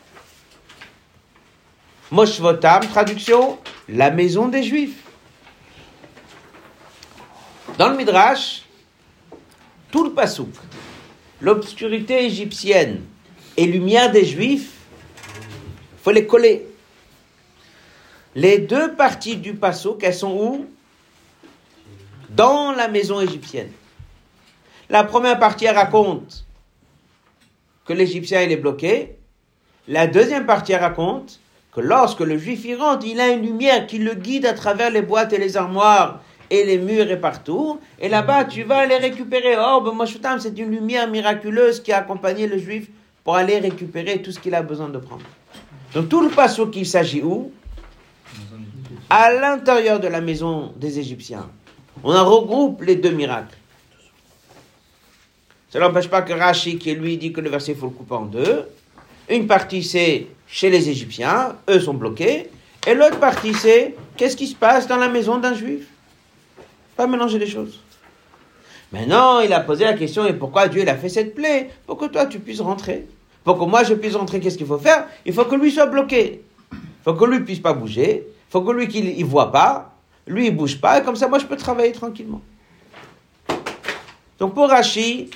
[2.09, 5.03] Moshvotam, traduction, la maison des Juifs.
[7.77, 8.63] Dans le Midrash,
[9.91, 10.49] tout le pasouk,
[11.41, 13.01] l'obscurité égyptienne
[13.55, 14.73] et lumière des Juifs,
[16.03, 16.65] faut les coller.
[18.35, 20.65] Les deux parties du pasouk, elles sont où?
[22.29, 23.71] Dans la maison égyptienne.
[24.89, 26.45] La première partie raconte
[27.85, 29.15] que l'Égyptien est bloqué.
[29.87, 31.39] La deuxième partie raconte
[31.71, 34.91] que lorsque le Juif y rentre, il a une lumière qui le guide à travers
[34.91, 37.79] les boîtes et les armoires et les murs et partout.
[37.99, 39.55] Et là-bas, tu vas aller récupérer.
[39.59, 40.05] Oh, ben,
[40.39, 42.87] c'est une lumière miraculeuse qui a accompagné le juif
[43.23, 45.25] pour aller récupérer tout ce qu'il a besoin de prendre.
[45.93, 47.51] Donc tout le passo qu'il s'agit où?
[49.09, 51.49] À l'intérieur de la maison des Égyptiens.
[52.03, 53.57] On en regroupe les deux miracles.
[55.69, 58.25] Ça n'empêche pas que Rashi, qui lui dit que le verset faut le couper en
[58.25, 58.65] deux,
[59.29, 62.49] une partie c'est chez les Égyptiens, eux sont bloqués,
[62.87, 65.87] et l'autre partie c'est qu'est-ce qui se passe dans la maison d'un juif?
[66.97, 67.79] Pas mélanger les choses.
[68.91, 71.69] Maintenant, il a posé la question, et pourquoi Dieu il a fait cette plaie?
[71.85, 73.07] Pour que toi, tu puisses rentrer.
[73.43, 75.07] Pour que moi, je puisse rentrer, qu'est-ce qu'il faut faire?
[75.25, 76.41] Il faut que lui soit bloqué.
[76.71, 78.25] Il faut que lui puisse pas bouger.
[78.27, 79.93] Il faut que lui, qu'il ne voit pas.
[80.25, 80.99] Lui, il bouge pas.
[80.99, 82.41] Et comme ça, moi, je peux travailler tranquillement.
[84.39, 85.29] Donc, pour Rachi,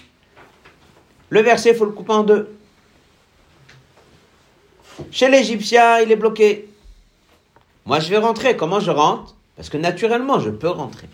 [1.29, 2.53] le verset, il faut le couper en deux.
[5.11, 6.69] Chez l'Égyptien, il est bloqué.
[7.85, 8.55] Moi, je vais rentrer.
[8.57, 9.35] Comment je rentre?
[9.55, 11.07] Parce que naturellement, je peux rentrer.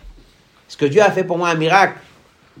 [0.68, 1.98] Est-ce que Dieu a fait pour moi un miracle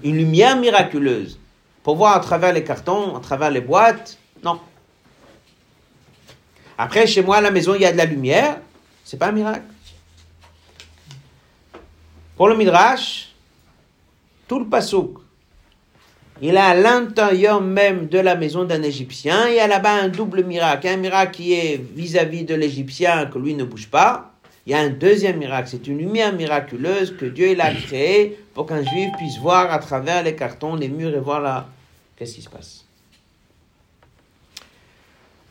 [0.02, 1.38] Une lumière miraculeuse
[1.82, 4.60] Pour voir à travers les cartons, à travers les boîtes Non.
[6.78, 8.60] Après, chez moi, à la maison, il y a de la lumière.
[9.04, 9.64] C'est pas un miracle.
[12.36, 13.34] Pour le Midrash,
[14.46, 15.18] tout le pasouk,
[16.40, 19.48] il est à l'intérieur même de la maison d'un Égyptien.
[19.48, 20.86] Il y a là-bas un double miracle.
[20.86, 24.37] Un miracle qui est vis-à-vis -vis de l'Égyptien, que lui ne bouge pas
[24.68, 28.66] il y a un deuxième miracle, c'est une lumière miraculeuse que Dieu a créée pour
[28.66, 31.68] qu'un juif puisse voir à travers les cartons, les murs et voir
[32.14, 32.84] Qu'est-ce qui se passe?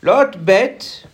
[0.03, 1.08] L'autre bête,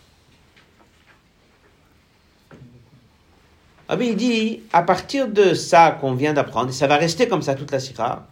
[3.88, 7.40] ah il dit, à partir de ça qu'on vient d'apprendre, et ça va rester comme
[7.40, 8.26] ça toute la sira,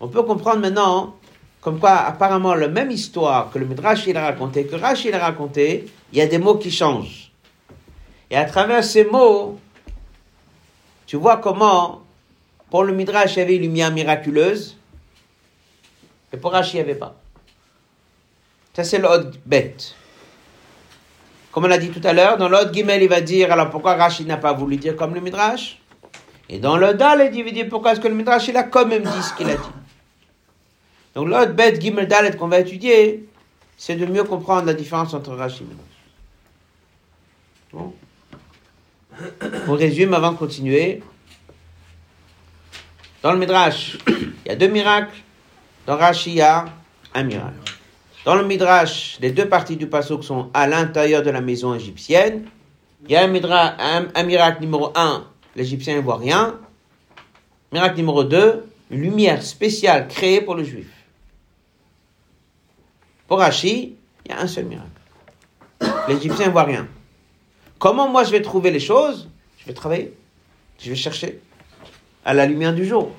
[0.00, 1.16] on peut comprendre maintenant
[1.62, 5.14] comme quoi apparemment la même histoire que le Midrash il a raconté, que Rashi il
[5.14, 7.25] a raconté, il y a des mots qui changent.
[8.30, 9.60] Et à travers ces mots,
[11.06, 12.02] tu vois comment
[12.70, 14.76] pour le Midrash il y avait une lumière miraculeuse,
[16.32, 17.14] et pour Rashi il n'y avait pas.
[18.74, 19.94] Ça c'est l'autre bête.
[21.52, 23.94] Comme on l'a dit tout à l'heure, dans l'autre Gimel, il va dire alors pourquoi
[23.94, 25.80] Rashi n'a pas voulu dire comme le Midrash?
[26.48, 28.86] Et dans le Dal, il va dire pourquoi est-ce que le Midrash il a quand
[28.86, 29.62] même dit ce qu'il a dit?
[31.14, 33.26] Donc l'autre bête Gimel Dalet qu'on va étudier,
[33.76, 35.86] c'est de mieux comprendre la différence entre Rashi et Midrash.
[37.72, 37.94] Bon.
[39.68, 41.02] On résume avant de continuer.
[43.22, 45.16] Dans le Midrash, il y a deux miracles.
[45.86, 46.66] Dans Rashi, il y a
[47.14, 47.54] un miracle.
[48.24, 52.44] Dans le Midrash, les deux parties du Passoc sont à l'intérieur de la maison égyptienne.
[53.04, 55.24] Il y a un, un miracle numéro un,
[55.54, 56.58] l'Égyptien ne voit rien.
[57.72, 60.88] Miracle numéro deux, une lumière spéciale créée pour le juif.
[63.28, 64.90] Pour Rashi, il y a un seul miracle.
[66.08, 66.88] L'Égyptien ne voit rien.
[67.78, 69.28] Comment moi je vais trouver les choses?
[69.58, 70.14] Je vais travailler.
[70.78, 71.40] Je vais chercher
[72.24, 73.12] à la lumière du jour.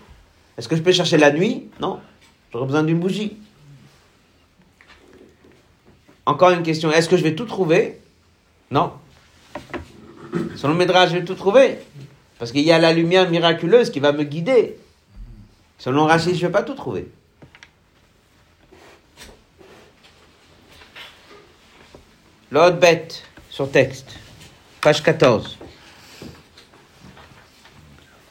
[0.57, 1.69] Est-ce que je peux chercher la nuit?
[1.79, 1.99] Non.
[2.51, 3.37] J'aurais besoin d'une bougie.
[6.25, 6.91] Encore une question.
[6.91, 8.01] Est-ce que je vais tout trouver?
[8.71, 8.93] Non.
[10.55, 11.77] Selon le je vais tout trouver.
[12.39, 14.77] Parce qu'il y a la lumière miraculeuse qui va me guider.
[15.77, 17.07] Selon Rachid, je ne vais pas tout trouver.
[22.51, 24.15] L'autre bête sur texte,
[24.87, 25.57] page 14.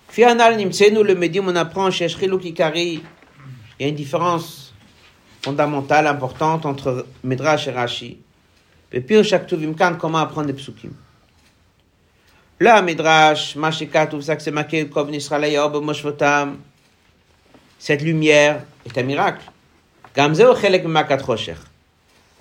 [0.09, 3.03] Fianal Nimsenu, le médium, on apprend chez Kikari,
[3.79, 4.73] il y a une différence
[5.45, 8.21] fondamentale, importante entre Midrash et Rashi.
[8.91, 10.93] Et puis, chaque Tuvimkan, comment apprendre les psukim?
[12.59, 16.57] Là, Midrash, Mashikat, Uvsak, Semakel, Kov, Nisraël, Yob, Moshvotam,
[17.79, 19.45] cette lumière est un miracle.
[20.17, 21.57] Gamzeo, Chelek, Makat, Rocher.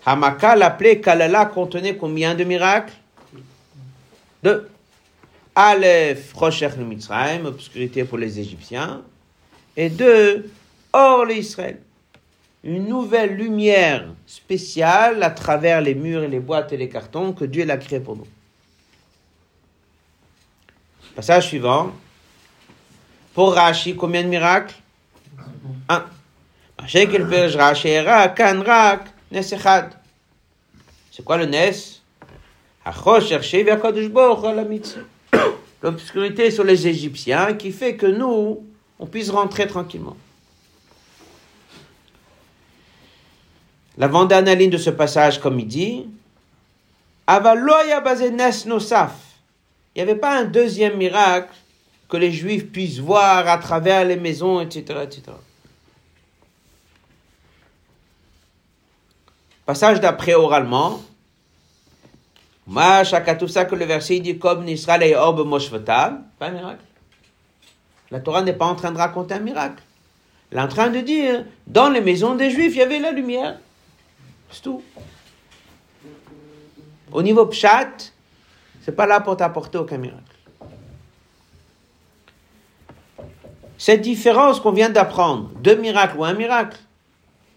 [0.05, 2.93] Hamaka, l'appelé Kalala, contenait combien de miracles?
[4.45, 4.69] Deux.
[5.55, 9.01] Aleph, Rocher, le Mitzrayim, obscurité pour les Égyptiens.
[9.75, 10.51] Et deux,
[10.93, 11.79] Or, l'Israël.
[12.63, 17.43] Une nouvelle lumière spéciale à travers les murs et les boîtes et les cartons que
[17.43, 18.27] Dieu l'a créé pour nous.
[21.15, 21.91] Passage suivant.
[23.33, 24.75] Pour Rashi, combien de miracles?
[25.89, 26.05] Un.
[26.87, 27.07] C'est
[31.23, 31.94] quoi le Nes?
[35.81, 38.63] L'obscurité sur les Égyptiens qui fait que nous,
[38.99, 40.15] on puisse rentrer tranquillement.
[43.97, 46.05] L'avant-dernière ligne de ce passage, comme il dit,
[48.65, 49.13] Nosaf.
[49.95, 51.53] Il n'y avait pas un deuxième miracle
[52.09, 54.99] que les Juifs puissent voir à travers les maisons, etc.
[55.03, 55.21] etc.
[59.65, 61.01] Passage d'après oralement.
[62.67, 66.23] Tout ça que le verset dit comme Nisraël et Orbe Moshvatam.
[66.39, 66.83] Pas un miracle.
[68.11, 69.83] La Torah n'est pas en train de raconter un miracle.
[70.51, 73.11] Elle est en train de dire, dans les maisons des Juifs, il y avait la
[73.11, 73.57] lumière.
[74.51, 74.81] C'est tout.
[77.11, 78.11] Au niveau pshat,
[78.83, 80.21] c'est pas là pour t'apporter aucun miracle.
[83.77, 86.77] Cette différence qu'on vient d'apprendre, deux miracles ou un miracle,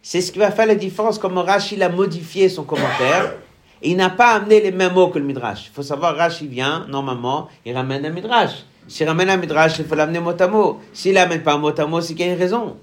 [0.02, 3.34] c'est ce qui va faire la différence comme Rashi a modifié son commentaire.
[3.82, 5.66] Il n'a pas amené les mêmes mots que le Midrash.
[5.66, 8.64] Il faut savoir, Rashi vient, normalement, il ramène un Midrash.
[8.88, 10.80] S'il ramène un Midrash, il faut l'amener mot à mot.
[10.92, 12.76] S'il n'amène pas mot à mot, c'est qu'il y a une raison.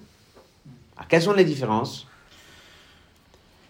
[0.95, 2.07] Alors, quelles sont les différences?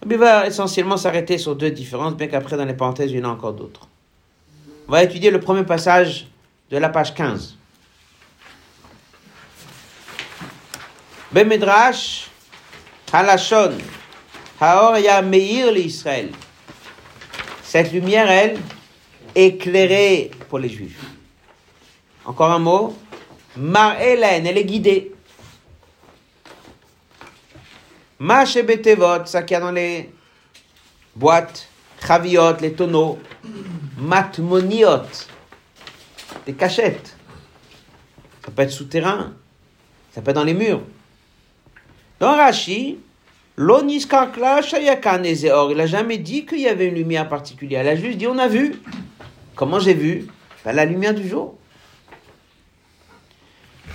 [0.08, 3.30] Il va essentiellement s'arrêter sur deux différences, bien qu'après, dans les parenthèses, il y en
[3.30, 3.88] a encore d'autres.
[4.88, 6.28] On va étudier le premier passage
[6.70, 7.58] de la page 15.
[11.32, 12.30] Ben Midrash,
[13.12, 13.74] Halashon,
[14.62, 16.30] Haor Meir l'Israël.
[17.76, 18.58] Cette lumière, elle,
[19.36, 20.98] éclairée pour les Juifs.
[22.24, 22.98] Encore un mot.
[23.58, 25.12] Mar Hélène, elle est guidée.
[28.18, 30.10] Mache Betevot, ça qu'il y a dans les
[31.18, 31.68] boîtes,
[32.00, 33.20] Chaviot, les tonneaux,
[33.98, 35.02] Matmoniot,
[36.46, 37.18] des cachettes.
[38.46, 39.34] Ça peut être souterrain,
[40.14, 40.82] ça peut être dans les murs.
[42.22, 42.96] Dans ezeor,
[43.58, 43.66] il
[45.78, 47.84] n'a jamais dit qu'il y avait une lumière particulière.
[47.84, 48.76] Il a juste dit on a vu.
[49.56, 50.28] Comment j'ai vu?
[50.66, 51.56] Ben, La lumière du jour.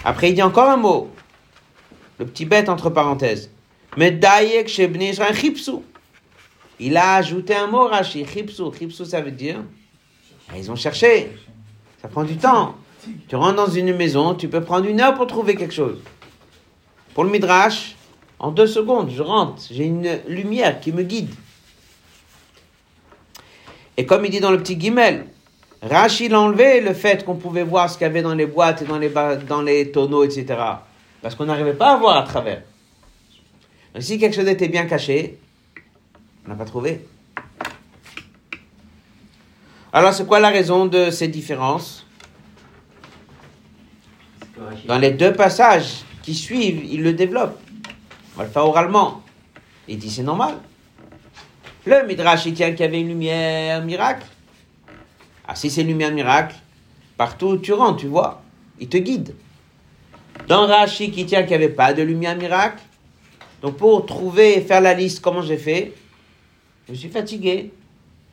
[0.05, 1.11] Après, il dit encore un mot.
[2.18, 3.51] Le petit bête entre parenthèses.
[3.96, 4.18] Mais.
[6.79, 8.62] Il a ajouté un mot, Rashi, chipsu.
[8.79, 9.62] Chipsu, ça veut dire,
[10.49, 11.31] ah, ils ont cherché.
[12.01, 12.77] Ça prend du temps.
[13.29, 15.99] Tu rentres dans une maison, tu peux prendre une heure pour trouver quelque chose.
[17.12, 17.96] Pour le Midrash,
[18.40, 21.31] en deux secondes, je rentre, j'ai une lumière qui me guide.
[23.98, 25.26] Et comme il dit dans le petit guimel,
[25.83, 28.87] Rachid a le fait qu'on pouvait voir ce qu'il y avait dans les boîtes et
[28.87, 29.11] dans les,
[29.46, 30.59] dans les tonneaux, etc.
[31.20, 32.62] Parce qu'on n'arrivait pas à voir à travers.
[33.98, 35.38] Si quelque chose était bien caché,
[36.46, 37.05] on n'a pas trouvé.
[39.92, 42.07] Alors, c'est quoi la raison de ces différences?
[44.87, 47.59] Dans les deux passages qui suivent, il le développe.
[48.40, 49.22] Va le faire oralement.
[49.87, 50.55] Il dit c'est normal.
[51.85, 54.24] Le Midrash, il tient qu'il y avait une lumière miracle.
[55.46, 56.57] Ah, si c'est une lumière miracle,
[57.18, 58.40] partout où tu rentres, tu vois,
[58.79, 59.35] il te guide.
[60.48, 62.83] Dans Rashi, qui tient qu'il n'y avait pas de lumière miracle,
[63.61, 65.92] donc pour trouver et faire la liste, comment j'ai fait
[66.88, 67.70] Je suis fatigué.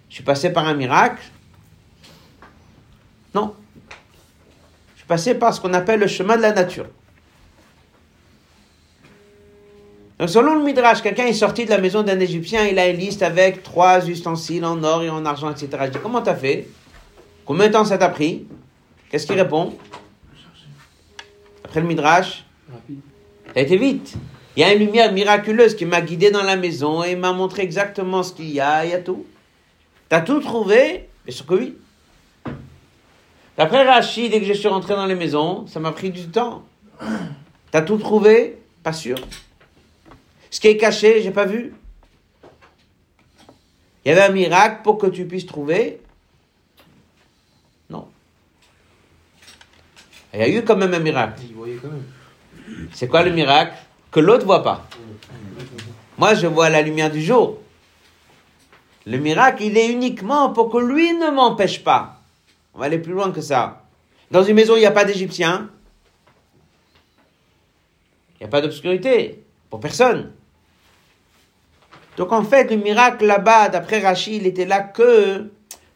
[0.08, 1.22] Je suis passé par un miracle.
[3.36, 3.54] Non.
[4.94, 6.88] Je suis passé par ce qu'on appelle le chemin de la nature.
[10.20, 12.98] Donc, selon le Midrash, quelqu'un est sorti de la maison d'un Égyptien, il a une
[12.98, 15.70] liste avec trois ustensiles en or et en argent, etc.
[15.86, 16.68] Je dis, comment t'as fait?
[17.46, 18.48] Combien de temps ça t'a pris?
[19.10, 19.76] Qu'est-ce qu'il répond?
[21.64, 22.46] Après le Midrash,
[23.54, 24.16] ça a été vite.
[24.56, 27.62] Il y a une lumière miraculeuse qui m'a guidé dans la maison et m'a montré
[27.62, 29.24] exactement ce qu'il y a, il y a tout.
[30.10, 31.10] T'as tout trouvé?
[31.26, 31.78] Bien sûr que oui.
[33.56, 36.64] D'après Rachid, dès que je suis rentré dans les maisons, ça m'a pris du temps.
[37.70, 38.58] T'as tout trouvé?
[38.82, 39.18] Pas sûr.
[40.50, 41.74] Ce qui est caché, j'ai pas vu.
[44.06, 46.00] Il y avait un miracle pour que tu puisses trouver
[47.90, 48.08] Non.
[50.34, 51.42] Il y a eu quand même un miracle.
[52.94, 53.74] C'est quoi le miracle?
[54.12, 54.88] Que l'autre voit pas.
[56.18, 57.60] Moi, je vois la lumière du jour.
[59.06, 62.22] Le miracle, il est uniquement pour que lui ne m'empêche pas.
[62.74, 63.84] On va aller plus loin que ça.
[64.32, 65.70] Dans une maison, il n'y a pas d'Égyptiens.
[68.36, 69.44] Il n'y a pas d'obscurité.
[69.70, 70.32] Pour personne.
[72.18, 75.50] Donc en fait, le miracle là-bas, d'après Rachid, il était là que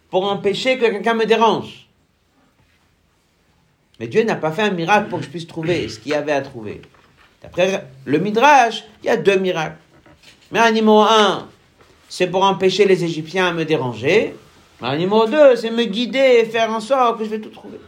[0.10, 1.88] pour empêcher que quelqu'un me dérange.
[4.00, 6.16] Mais Dieu n'a pas fait un miracle pour que je puisse trouver ce qu'il y
[6.16, 6.82] avait à trouver.
[7.42, 9.78] D'après le Midrash, il y a deux miracles.
[10.52, 11.48] Mais un numéro un,
[12.08, 14.36] c'est pour empêcher les Égyptiens à me déranger.
[14.82, 17.80] Un numéro deux, c'est me guider et faire en sorte que je vais tout trouver.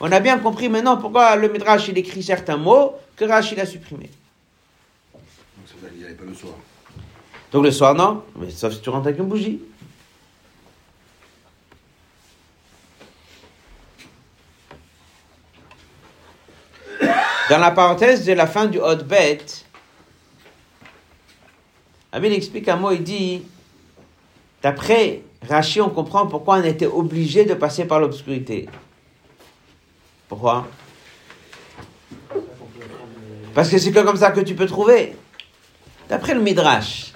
[0.00, 3.66] On a bien compris maintenant pourquoi le Midrash il écrit certains mots que Rachid a
[3.66, 4.10] supprimés.
[5.12, 5.22] Donc
[5.68, 6.54] ça n'y avait pas le soir.
[7.54, 9.60] Donc le soir, non, mais sauf si tu rentres avec une bougie.
[17.48, 19.44] Dans la parenthèse de la fin du Hot Bet,
[22.10, 23.44] Amil explique un mot, il dit,
[24.60, 28.68] d'après Rachi, on comprend pourquoi on était obligé de passer par l'obscurité.
[30.28, 30.66] Pourquoi?
[33.54, 35.14] Parce que c'est que comme ça que tu peux trouver.
[36.08, 37.13] D'après le Midrash,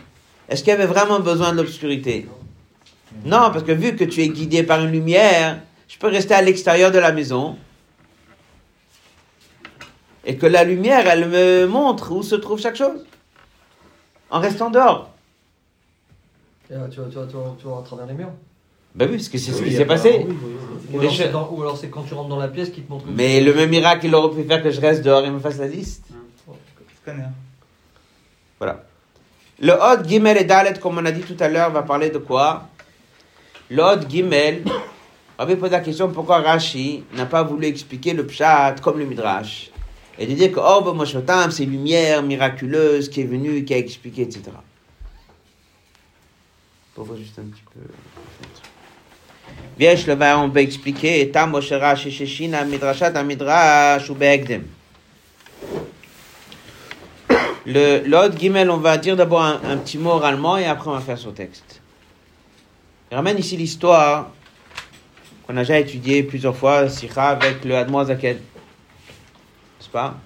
[0.48, 2.26] est-ce qu'il y avait vraiment besoin de l'obscurité?
[3.24, 6.42] Non, parce que vu que tu es guidé par une lumière, je peux rester à
[6.42, 7.56] l'extérieur de la maison
[10.24, 13.04] et que la lumière, elle me montre où se trouve chaque chose
[14.30, 15.10] en restant dehors.
[16.70, 18.32] Et, euh, tu, vas, tu, vas, tu, vas, tu vas à travers les murs.
[18.94, 20.24] Ben oui, parce que c'est ce qui s'est passé.
[20.26, 20.52] oui, oui,
[20.90, 20.96] oui.
[20.96, 23.04] Ou alors, dans- ou alors c'est quand tu rentres dans la pièce qui te montre.
[23.08, 25.58] Mais le même miracle, il aurait pu faire que je reste dehors et me fasse
[25.58, 26.04] la liste.
[26.46, 27.22] Je connais.
[27.24, 27.32] hein.
[28.58, 28.84] Voilà.
[29.60, 32.18] Le Hod, Gimel et Dalet, comme on a dit tout à l'heure, va parler de
[32.18, 32.68] quoi?
[33.70, 34.64] Le Hod, Gimel,
[35.36, 39.70] Rabbi pose la question pourquoi Rashi n'a pas voulu expliquer le Pshat comme le Midrash?
[40.18, 44.22] Et de dire que Orbe Moshotam, c'est lumière miraculeuse qui est venue, qui a expliqué,
[44.22, 44.42] etc.
[46.94, 47.80] Pour juste un petit peu.
[49.78, 51.20] Viens, le on peut expliquer.
[51.20, 54.64] Et Tam Moshe Rashi Sheshina Midrashat Midrash ou Be'egdem.
[57.70, 61.00] Le l'autre Gimel, on va dire d'abord un, petit mot oralement et après on va
[61.00, 61.82] faire son texte.
[63.10, 64.30] Il ramène ici l'histoire
[65.46, 68.36] qu'on a déjà étudiée plusieurs fois, Sikha, avec le Admo Zaken.
[68.36, 70.16] N'est-ce pas?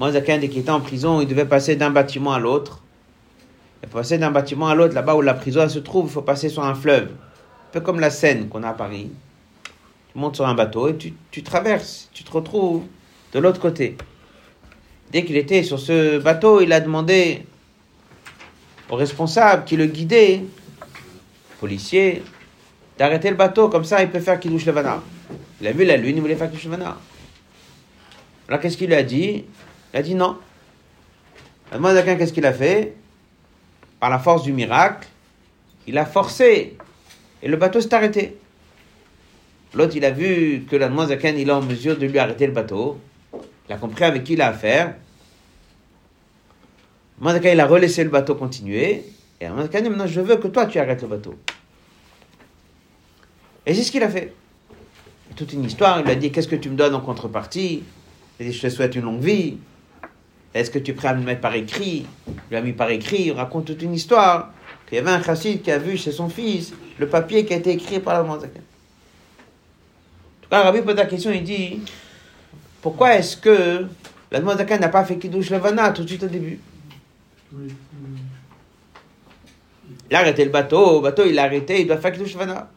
[0.00, 2.82] Zaken, dès qu'il était en prison, il devait passer d'un bâtiment à l'autre.
[3.84, 6.22] Et pour passer d'un bâtiment à l'autre, là-bas où la prison se trouve, il faut
[6.22, 7.04] passer sur un fleuve.
[7.04, 9.12] Un peu comme la Seine qu'on a à Paris.
[10.12, 12.82] Tu montes sur un bateau et tu, tu traverses, tu te retrouves
[13.32, 13.96] de l'autre côté.
[15.10, 17.44] Dès qu'il était sur ce bateau, il a demandé
[18.90, 20.42] au responsable qui le guidait,
[21.60, 22.22] policier,
[22.98, 25.02] d'arrêter le bateau, comme ça il peut faire Kiddush Levana.
[25.60, 26.98] Il a vu la lune, il voulait faire Kiddush Levana.
[28.48, 29.44] Alors qu'est-ce qu'il lui a dit?
[29.94, 30.36] Il a dit non.
[31.72, 32.94] Zaken, qu'est-ce qu'il a fait?
[34.00, 35.08] Par la force du miracle,
[35.86, 36.76] il a forcé
[37.42, 38.36] et le bateau s'est arrêté.
[39.74, 42.98] L'autre, il a vu que Zaken, il est en mesure de lui arrêter le bateau.
[43.68, 44.94] Il a compris avec qui il a affaire.
[47.22, 49.04] Zaken, il a relaissé le bateau continuer.
[49.40, 51.34] Et Zaken dit maintenant, je veux que toi, tu arrêtes le bateau.
[53.66, 54.32] Et c'est ce qu'il a fait.
[55.36, 57.82] Toute une histoire, il a dit, qu'est-ce que tu me donnes en contrepartie?
[58.38, 59.58] Il a dit, je te souhaite une longue vie.
[60.54, 62.06] Est-ce que tu es prêt à me mettre par écrit?
[62.50, 64.52] Il a mis par écrit, il raconte toute une histoire.
[64.86, 67.56] Qu'il y avait un chassid qui a vu chez son fils le papier qui a
[67.58, 68.48] été écrit par la Zaken.
[68.48, 71.80] En tout cas, Rabbi pose la question, il dit,
[72.80, 73.86] pourquoi est-ce que
[74.30, 76.60] la n'a pas fait Kiddush Levana tout de suite au début
[77.52, 77.68] Oui.
[80.10, 82.70] Il a arrêté le bateau, le bateau il a arrêté, il doit faire Kiddush Levana.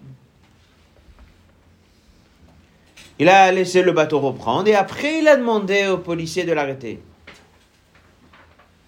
[3.20, 7.00] Il a laissé le bateau reprendre et après il a demandé au policier de l'arrêter.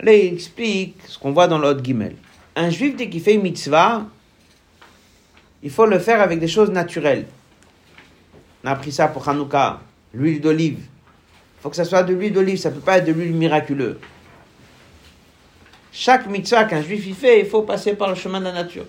[0.03, 2.16] Là, il explique ce qu'on voit dans l'autre guimel.
[2.57, 4.05] Un juif, dès qu'il fait une mitzvah,
[5.61, 7.26] il faut le faire avec des choses naturelles.
[8.64, 9.80] On a appris ça pour Hanouka,
[10.14, 10.80] l'huile d'olive.
[11.64, 13.95] Faut que ça soit de l'huile d'olive, ça ne peut pas être de l'huile miraculeuse.
[15.93, 18.84] Chaque mitzvah qu'un juif y fait, il faut passer par le chemin de la nature.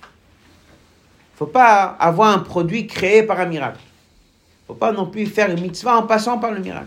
[0.00, 3.80] Il ne faut pas avoir un produit créé par un miracle.
[3.80, 6.86] Il ne faut pas non plus faire une mitzvah en passant par le miracle.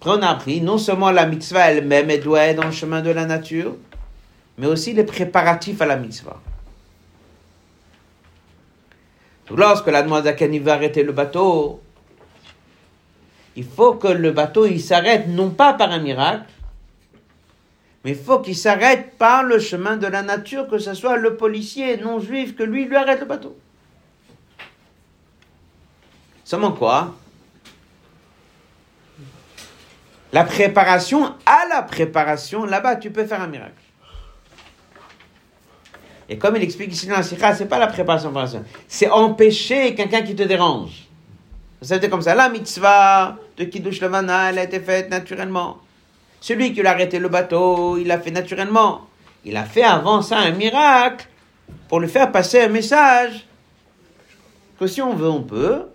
[0.00, 3.00] Après, on a appris, non seulement la mitzvah elle-même, elle doit être dans le chemin
[3.00, 3.76] de la nature,
[4.58, 6.38] mais aussi les préparatifs à la mitzvah.
[9.56, 11.80] Lorsque la Zaken va arrêter le bateau,
[13.58, 16.44] il faut que le bateau il s'arrête non pas par un miracle,
[18.04, 21.36] mais il faut qu'il s'arrête par le chemin de la nature, que ce soit le
[21.36, 23.58] policier non juif, que lui lui arrête le bateau.
[26.44, 27.16] Seulement quoi?
[30.32, 33.72] La préparation à la préparation, là-bas, tu peux faire un miracle.
[36.28, 38.64] Et comme il explique ici dans la Sikha, c'est pas la préparation, préparation.
[38.86, 41.08] c'est empêcher quelqu'un qui te dérange.
[41.82, 42.36] C'était comme ça.
[42.36, 45.78] La mitzvah de Kiddush Levana, elle a été faite naturellement.
[46.40, 49.08] Celui qui l'a arrêté le bateau, il l'a fait naturellement.
[49.44, 51.26] Il a fait avant ça un miracle
[51.88, 53.46] pour lui faire passer un message
[54.78, 55.86] que si on veut, on peut.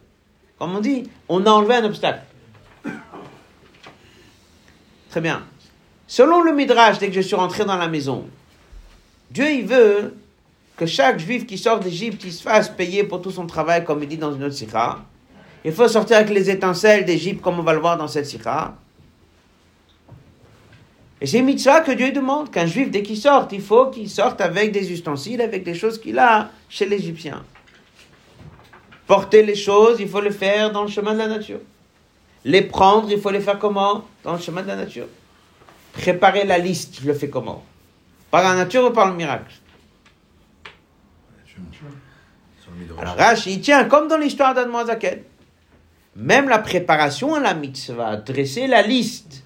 [0.59, 2.21] Comme on dit, on a enlevé un obstacle.
[5.09, 5.43] Très bien.
[6.05, 8.27] Selon le Midrash, dès que je suis rentré dans la maison,
[9.31, 10.15] Dieu, il veut
[10.75, 14.03] que chaque juif qui sort d'Égypte, il se fasse payer pour tout son travail, comme
[14.03, 14.99] il dit dans une autre sikha.
[15.65, 18.75] Il faut sortir avec les étincelles d'Égypte, comme on va le voir dans cette sikha.
[21.21, 24.41] Et c'est mitzvah que Dieu demande qu'un juif, dès qu'il sort, il faut qu'il sorte
[24.41, 27.43] avec des ustensiles, avec des choses qu'il a chez l'Égyptien.
[29.07, 31.59] Porter les choses, il faut le faire dans le chemin de la nature.
[32.43, 34.03] Les prendre, il faut les faire comment?
[34.23, 35.07] Dans le chemin de la nature.
[35.93, 37.63] Préparer la liste, je le fais comment?
[38.29, 39.53] Par la nature ou par le miracle?
[42.99, 45.19] Alors Rashi, tient comme dans l'histoire d'Admoazaken.
[46.15, 49.43] Même la préparation à la mitzvah, dresser la liste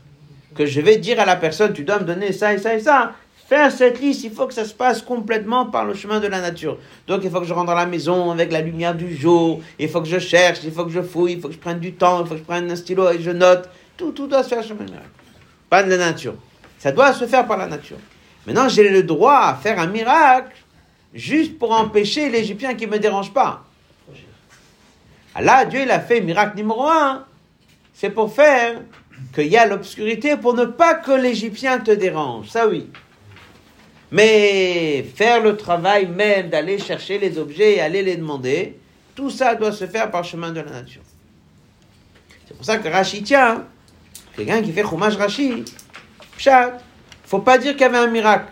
[0.53, 2.80] que je vais dire à la personne, tu dois me donner ça et ça et
[2.80, 3.13] ça.
[3.47, 6.41] Faire cette liste, il faut que ça se passe complètement par le chemin de la
[6.41, 6.78] nature.
[7.07, 9.88] Donc il faut que je rentre dans la maison avec la lumière du jour, il
[9.88, 11.93] faut que je cherche, il faut que je fouille, il faut que je prenne du
[11.93, 13.70] temps, il faut que je prenne un stylo et je note.
[13.95, 14.86] Tout, tout doit se faire chemin
[15.70, 16.36] Pas de la nature.
[16.78, 17.97] Ça doit se faire par la nature.
[18.45, 20.55] Maintenant, j'ai le droit à faire un miracle
[21.13, 23.66] juste pour empêcher l'Égyptien qui ne me dérange pas.
[25.39, 27.25] Là, Dieu, il a fait miracle numéro un.
[27.93, 28.81] C'est pour faire
[29.33, 32.49] qu'il y a l'obscurité pour ne pas que l'Égyptien te dérange.
[32.49, 32.89] Ça, oui.
[34.11, 38.79] Mais faire le travail même d'aller chercher les objets et aller les demander,
[39.15, 41.01] tout ça doit se faire par chemin de la nature.
[42.47, 43.65] C'est pour ça que Rashi tient,
[44.35, 45.65] quelqu'un qui fait chômage Rashi,
[46.38, 46.77] chat,
[47.25, 48.51] faut pas dire qu'il y avait un miracle.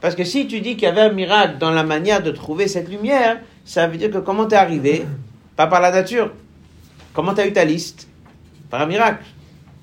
[0.00, 2.68] Parce que si tu dis qu'il y avait un miracle dans la manière de trouver
[2.68, 5.04] cette lumière, ça veut dire que comment t'es arrivé?
[5.54, 6.32] Pas par la nature.
[7.12, 8.08] Comment t'as eu ta liste?
[8.70, 9.22] Par un miracle.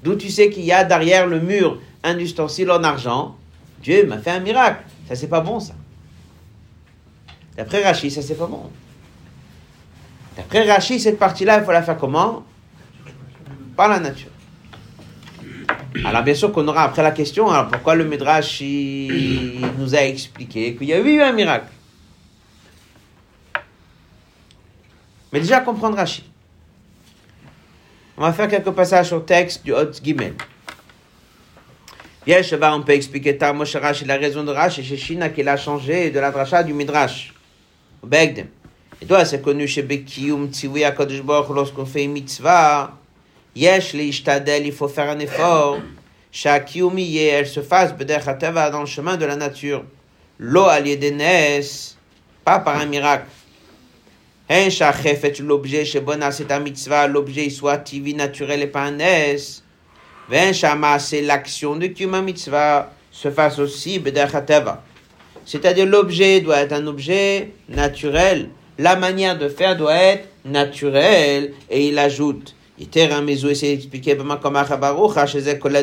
[0.03, 3.35] D'où tu sais qu'il y a derrière le mur un ustensile en argent?
[3.83, 4.83] Dieu m'a fait un miracle.
[5.07, 5.75] Ça, c'est pas bon, ça.
[7.55, 8.71] D'après Rachid, ça, c'est pas bon.
[10.35, 12.43] D'après Rachid, cette partie-là, il faut la faire comment?
[13.75, 14.31] Par la nature.
[16.03, 20.75] Alors, bien sûr qu'on aura après la question, alors pourquoi le Midrash nous a expliqué
[20.75, 21.67] qu'il y a eu un miracle?
[25.35, 26.23] Mais déjà, comprendre Rachid.
[28.15, 30.33] On va faire quelques passages au texte du Hot Gimel.
[32.25, 36.09] on peut expliquer ta Moshe Rashi, la raison de Rashi, chez Shina qu'il a changé
[36.09, 37.33] de la dracha du Midrash.
[38.01, 38.07] Au.
[38.07, 42.93] Et toi, c'est connu chez Bekiyum Tziwi Akadosh Baruch lorsqu'on fait une mitzvah,
[43.57, 45.79] Yesh le ishtadel, il faut faire un effort.
[46.31, 47.93] Shakiyumi elle se fasse
[48.25, 49.83] hateva dans le chemin de la nature.
[50.39, 51.97] Lo al yedenes,
[52.45, 53.27] pas par un miracle.
[54.47, 54.67] Hein,
[55.39, 58.99] l'objet chez Bona, c'est un mitzvah, l'objet soit tivi naturel et pas un.
[60.29, 64.83] Ven shama, c'est l'action de kiyuma mitzvah, se fasse aussi b'derech hateva.
[65.45, 68.49] C'est-à-dire l'objet doit être un objet naturel.
[68.77, 71.53] La manière de faire doit être naturelle.
[71.69, 74.21] Et il ajoute, Iter Amezu essaie d'expliquer que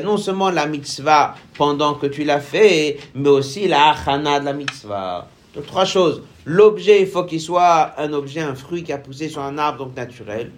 [0.02, 4.52] non seulement la mitzvah pendant que tu l'as fait, mais aussi la achana de la
[4.52, 5.26] mitzvah.
[5.54, 6.22] Donc trois choses.
[6.44, 9.84] L'objet, il faut qu'il soit un objet, un fruit qui a poussé sur un arbre,
[9.84, 10.50] donc naturel.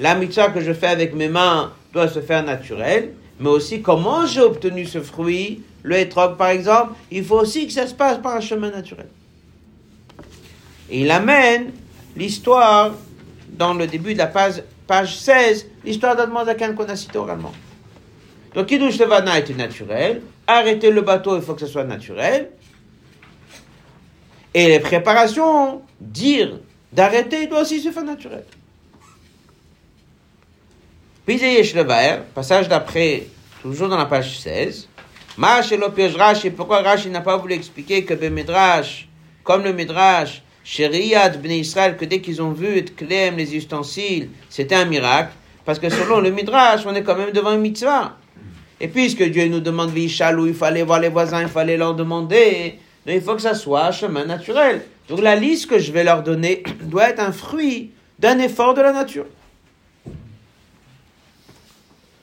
[0.00, 4.26] La mitzvah que je fais avec mes mains doit se faire naturel, mais aussi comment
[4.26, 8.18] j'ai obtenu ce fruit, le hétrog par exemple, il faut aussi que ça se passe
[8.18, 9.08] par un chemin naturel.
[10.90, 11.72] Et il amène
[12.16, 12.92] l'histoire
[13.52, 17.52] dans le début de la page, page 16, l'histoire d'Admozakan qu'on a cité oralement.
[18.54, 20.22] Donc, Kiddush Levana était naturel.
[20.46, 22.50] Arrêter le bateau, il faut que ce soit naturel.
[24.54, 26.58] Et les préparations, dire
[26.92, 28.44] d'arrêter, doit aussi se faire naturel.
[31.28, 33.28] Levaer, passage d'après,
[33.62, 34.88] toujours dans la page 16.
[35.36, 39.08] Ma'ashelo piège Rashi, pourquoi Rashi n'a pas voulu expliquer que le Midrash,
[39.44, 43.54] comme le Midrash, chez Riyad Bnei Israël, que dès qu'ils ont vu et Klem, les
[43.54, 45.32] ustensiles, c'était un miracle.
[45.64, 48.16] Parce que selon le Midrash, on est quand même devant une mitzvah.
[48.80, 52.78] Et puisque Dieu nous demande Vishal il fallait voir les voisins, il fallait leur demander,
[53.06, 54.84] donc il faut que ça soit un chemin naturel.
[55.08, 58.82] Donc la liste que je vais leur donner doit être un fruit d'un effort de
[58.82, 59.26] la nature.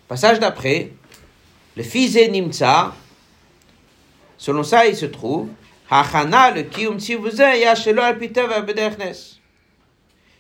[0.08, 0.92] Passage d'après,
[1.76, 2.96] le fils Nimtza,
[4.38, 5.50] selon ça, il se trouve,
[5.92, 6.64] le.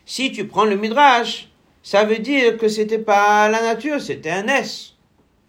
[0.05, 1.49] Si tu prends le midrash,
[1.83, 4.93] ça veut dire que c'était pas la nature, c'était un S.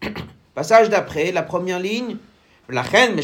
[0.55, 2.17] Passage d'après, la première ligne,
[2.67, 3.15] la chen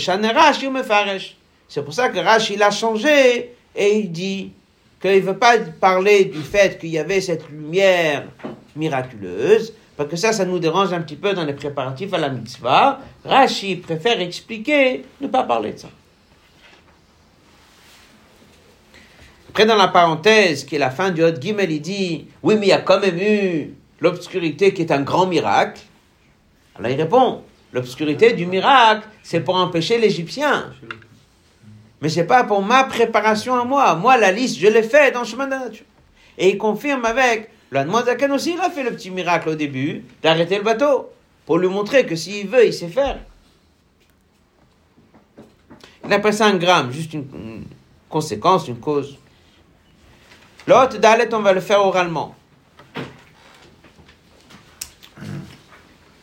[1.76, 4.53] C'est pour ça que Rashi il a changé et il dit
[5.01, 8.23] qu'il veut pas parler du fait qu'il y avait cette lumière
[8.78, 12.30] miraculeuse, parce que ça, ça nous dérange un petit peu dans les préparatifs à la
[12.30, 13.01] mitzvah.
[13.26, 15.89] Rashi préfère expliquer, ne pas parler de ça.
[19.49, 22.67] Après, dans la parenthèse, qui est la fin du Hot Gimel, il dit Oui, mais
[22.67, 25.82] il y a quand même eu l'obscurité qui est un grand miracle.
[26.80, 27.41] Alors il répond
[27.73, 30.71] L'obscurité du miracle, c'est pour empêcher l'Égyptien.
[32.06, 33.95] Mais c'est pas pour ma préparation à moi.
[33.95, 35.88] Moi, la liste, je l'ai fait dans le chemin de la nature.
[36.38, 40.58] Et il confirme avec l'Admozakan aussi, il a fait le petit miracle au début d'arrêter
[40.58, 41.10] le bateau
[41.47, 43.22] pour lui montrer que s'il veut, il sait faire.
[46.06, 47.64] Il appelle ça un gramme, juste une, une
[48.08, 49.18] conséquence, une cause.
[50.68, 52.36] L'autre Dalet, on va le faire oralement.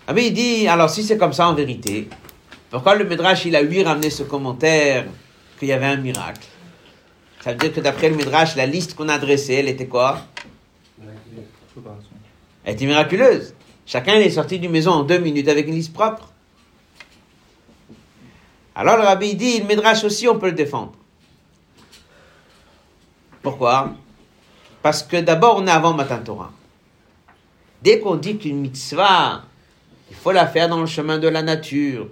[0.07, 2.09] Ah mais il dit, alors si c'est comme ça en vérité,
[2.71, 5.07] pourquoi le Midrash il a lui ramené ce commentaire
[5.63, 6.49] qu'il y avait un miracle
[7.41, 10.19] Ça veut dire que d'après le Midrash, la liste qu'on a dressée, elle était quoi?
[12.65, 13.55] Elle était miraculeuse.
[13.87, 16.33] Chacun est sorti du maison en deux minutes avec une liste propre.
[18.75, 20.95] Alors le rabbi dit, le Midrash aussi, on peut le défendre.
[23.41, 23.93] Pourquoi?
[24.83, 26.51] Parce que d'abord, on est avant Matan Torah.
[27.83, 29.45] Dès qu'on dit qu'une mitzvah,
[30.11, 32.09] il faut la faire dans le chemin de la nature.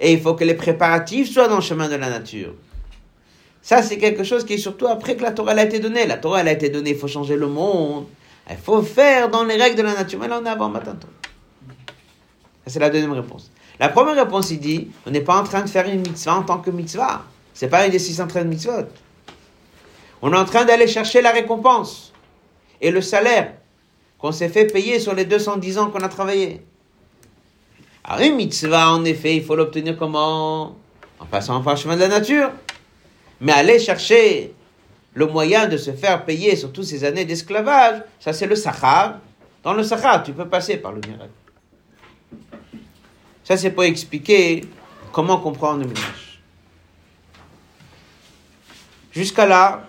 [0.00, 2.54] Et il faut que les préparatifs soient dans le chemin de la nature.
[3.62, 6.06] Ça, c'est quelque chose qui est surtout après que la Torah a été donnée.
[6.06, 8.06] La Torah a été donnée, il faut changer le monde.
[8.50, 10.18] Il faut faire dans les règles de la nature.
[10.18, 10.72] Mais là, on est avant.
[10.72, 10.96] Ça,
[12.66, 13.50] c'est la deuxième réponse.
[13.78, 16.42] La première réponse, il dit, on n'est pas en train de faire une mitzvah en
[16.42, 17.22] tant que mitzvah.
[17.52, 18.88] C'est pas une des 613 mitzvot.
[20.22, 22.12] On est en train d'aller chercher la récompense
[22.80, 23.52] et le salaire
[24.18, 26.62] qu'on s'est fait payer sur les 210 ans qu'on a travaillé.
[28.04, 30.76] Alors une mitzvah, en effet, il faut l'obtenir comment?
[31.18, 32.50] En passant par le chemin de la nature.
[33.40, 34.54] Mais aller chercher
[35.14, 39.18] le moyen de se faire payer sur toutes ces années d'esclavage, ça c'est le Sahar.
[39.62, 41.30] Dans le Sahar, tu peux passer par le miracle.
[43.44, 44.64] Ça c'est pour expliquer
[45.12, 46.40] comment comprendre le Midrash.
[49.10, 49.88] Jusqu'à là,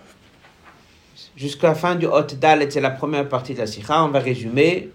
[1.36, 4.04] jusqu'à la fin du Hot Dalet, c'est la première partie de la Sikha.
[4.04, 4.90] On va résumer.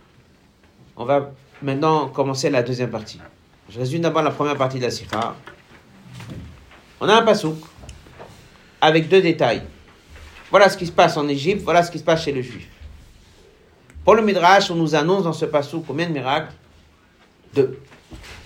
[0.97, 1.31] On va
[1.63, 3.21] maintenant commencer la deuxième partie.
[3.69, 5.35] Je résume d'abord la première partie de la Sikha.
[7.01, 7.57] On a un pasouk
[8.81, 9.63] avec deux détails.
[10.51, 12.69] Voilà ce qui se passe en Égypte, voilà ce qui se passe chez les Juifs.
[14.05, 16.53] Pour le Midrash, on nous annonce dans ce pasouk combien de miracles?
[17.55, 17.81] Deux.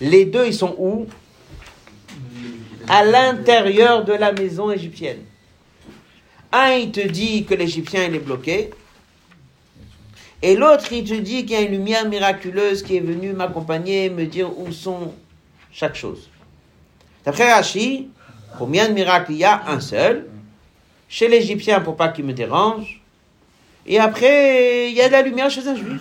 [0.01, 1.07] Les deux, ils sont où?
[2.89, 5.19] À l'intérieur de la maison égyptienne.
[6.51, 8.71] Un, il te dit que l'Égyptien, il est bloqué.
[10.43, 14.09] Et l'autre, il te dit qu'il y a une lumière miraculeuse qui est venue m'accompagner,
[14.09, 15.13] me dire où sont
[15.71, 16.31] chaque chose.
[17.25, 18.09] D'après Rashi,
[18.59, 19.63] combien de miracles il y a?
[19.67, 20.27] Un seul.
[21.09, 23.03] Chez l'Égyptien, pour pas qu'il me dérange.
[23.87, 26.01] Et après, il y a de la lumière chez un juif.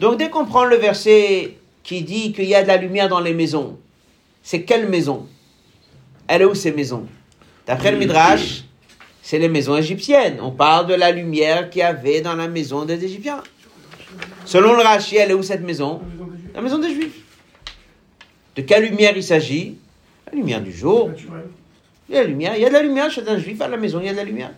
[0.00, 3.20] Donc dès qu'on prend le verset qui dit qu'il y a de la lumière dans
[3.20, 3.78] les maisons,
[4.42, 5.28] c'est quelle maison?
[6.26, 7.06] Elle est où ces maisons?
[7.66, 8.64] D'après le Midrash,
[9.26, 10.38] c'est les maisons égyptiennes.
[10.40, 13.42] On parle de la lumière qu'il y avait dans la maison des Égyptiens.
[14.44, 16.00] Selon le Rashi, elle est où cette maison?
[16.54, 17.24] La maison des Juifs.
[18.54, 19.78] De quelle lumière il s'agit?
[20.30, 21.10] La lumière du jour.
[22.08, 22.52] Il y a de la lumière.
[22.54, 24.12] Il y a de la lumière chez un Juif à la maison, il y a
[24.12, 24.52] de la lumière.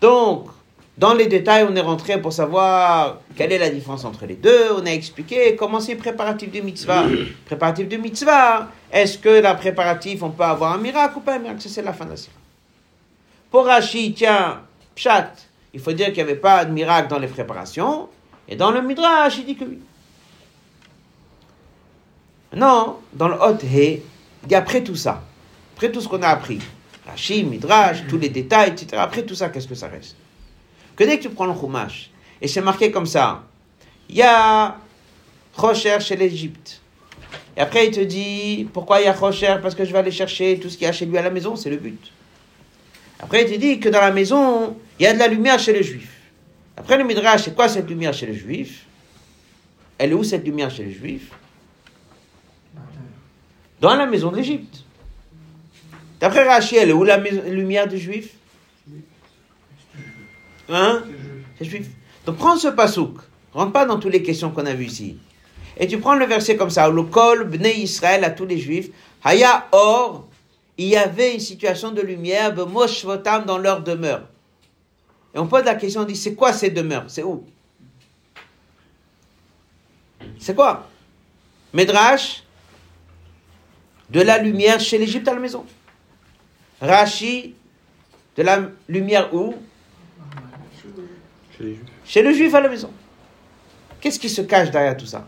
[0.00, 0.48] Donc,
[0.96, 4.72] dans les détails, on est rentré pour savoir quelle est la différence entre les deux.
[4.76, 7.04] On a expliqué comment c'est préparatif de mitzvah.
[7.44, 11.36] Préparatif de mitzvah, est-ce que la préparatif, on peut avoir un miracle ou pas?
[11.36, 12.32] Un miracle Ça, c'est la fin de la série.
[13.50, 14.62] Pour Rashi, tiens,
[14.94, 15.32] pshat,
[15.72, 18.08] il faut dire qu'il n'y avait pas de miracle dans les préparations.
[18.48, 19.78] Et dans le Midrash, il dit que oui.
[22.54, 24.02] Non, dans le Hot He,
[24.42, 25.22] il dit après tout ça,
[25.76, 26.60] après tout ce qu'on a appris,
[27.06, 30.16] Rashi, Midrash, tous les détails, etc., après tout ça, qu'est-ce que ça reste?
[30.96, 33.44] Que dès que tu prends le Chumash, et c'est marqué comme ça,
[34.08, 34.76] il y a
[35.54, 36.80] Rocher chez l'Égypte.
[37.56, 39.56] Et après, il te dit, pourquoi il y a Rocher?
[39.60, 41.30] Parce que je vais aller chercher tout ce qu'il y a chez lui à la
[41.30, 42.12] maison, c'est le but.
[43.20, 45.72] Après, il te dit que dans la maison, il y a de la lumière chez
[45.72, 46.16] les Juifs.
[46.76, 48.84] Après le Midrash, c'est quoi cette lumière chez les Juifs?
[49.98, 51.30] Elle est où cette lumière chez les Juifs?
[53.80, 54.84] Dans la maison de l'Égypte.
[56.20, 58.34] D'après Rachi, elle est où la lumière des Juifs?
[60.68, 61.02] Hein?
[61.58, 61.86] C'est Juif.
[62.26, 63.18] Donc prends ce pasouk,
[63.52, 65.16] rentre pas dans toutes les questions qu'on a vues ici.
[65.76, 68.90] Et tu prends le verset comme ça, le kol bnei Israël à tous les Juifs,
[69.24, 70.28] haya or,
[70.78, 74.22] il y avait une situation de lumière, b'moshvotam dans leur demeure.
[75.34, 77.04] Et on pose la question, on dit, c'est quoi ces demeures?
[77.08, 77.44] C'est où?
[80.38, 80.88] C'est quoi?
[81.72, 82.44] Medrash,
[84.08, 85.66] de la lumière chez l'Égypte à la maison.
[86.80, 87.54] Rashi,
[88.36, 89.54] de la lumière où?
[91.56, 91.84] Chez les Juifs.
[92.04, 92.90] Chez le juif à la maison.
[94.00, 95.26] Qu'est-ce qui se cache derrière tout ça?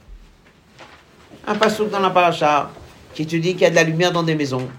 [1.45, 2.71] Un passouk dans la paracha
[3.15, 4.71] qui te dit qu'il y a de la lumière dans des maisons.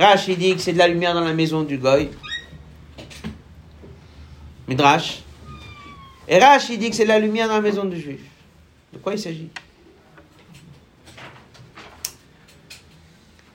[0.00, 2.08] Rashi dit que c'est de la lumière dans la maison du goy.
[4.66, 5.22] Midrash.
[6.26, 8.20] Et Rashi dit que c'est de la lumière dans la maison du juif.
[8.94, 9.50] De quoi il s'agit?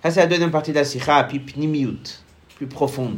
[0.04, 3.18] Ça, c'est la deuxième partie de la sikha, puis plus profonde.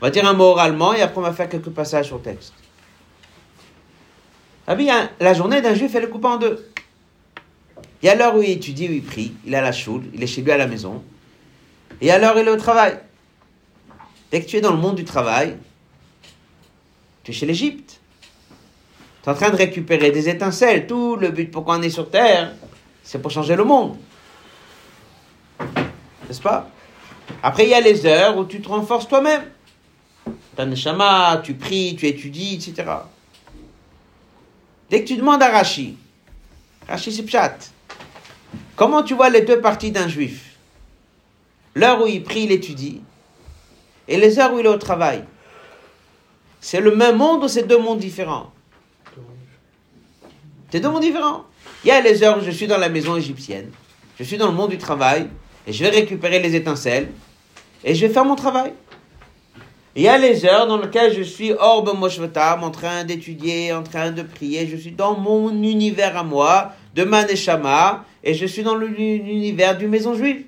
[0.00, 2.54] On va dire un mot oralement et après on va faire quelques passages sur texte.
[4.68, 6.70] Ah bien, la journée d'un juif, elle est coupée en deux.
[8.02, 10.22] Il y a l'heure où il étudie, où il prie, il à la choule, il
[10.22, 11.02] est chez lui à la maison.
[12.00, 12.98] Et il y a l'heure où il est au travail.
[14.30, 15.56] Dès que tu es dans le monde du travail,
[17.22, 18.00] tu es chez l'Égypte.
[19.22, 20.86] Tu es en train de récupérer des étincelles.
[20.86, 22.52] Tout le but pourquoi on est sur Terre,
[23.02, 23.96] c'est pour changer le monde.
[25.58, 26.70] N'est-ce pas?
[27.42, 29.42] Après, il y a les heures où tu te renforces toi-même.
[30.24, 32.88] Tu as neshama, tu pries, tu étudies, etc.
[34.88, 35.96] Dès que tu demandes à Rashi,
[36.88, 37.24] Rashi c'est
[38.74, 40.49] comment tu vois les deux parties d'un juif?
[41.74, 43.00] L'heure où il prie, il étudie,
[44.08, 45.24] et les heures où il est au travail.
[46.60, 48.52] C'est le même monde ou c'est deux mondes différents?
[50.70, 51.44] C'est deux mondes différents.
[51.84, 53.70] Il y a les heures où je suis dans la maison égyptienne,
[54.18, 55.28] je suis dans le monde du travail,
[55.66, 57.08] et je vais récupérer les étincelles,
[57.84, 58.72] et je vais faire mon travail.
[59.96, 63.82] Il y a les heures dans lesquelles je suis hors Moshvatam, en train d'étudier, en
[63.82, 64.68] train de prier.
[64.68, 69.88] Je suis dans mon univers à moi, de Maneshama, et je suis dans l'univers du
[69.88, 70.44] maison juive.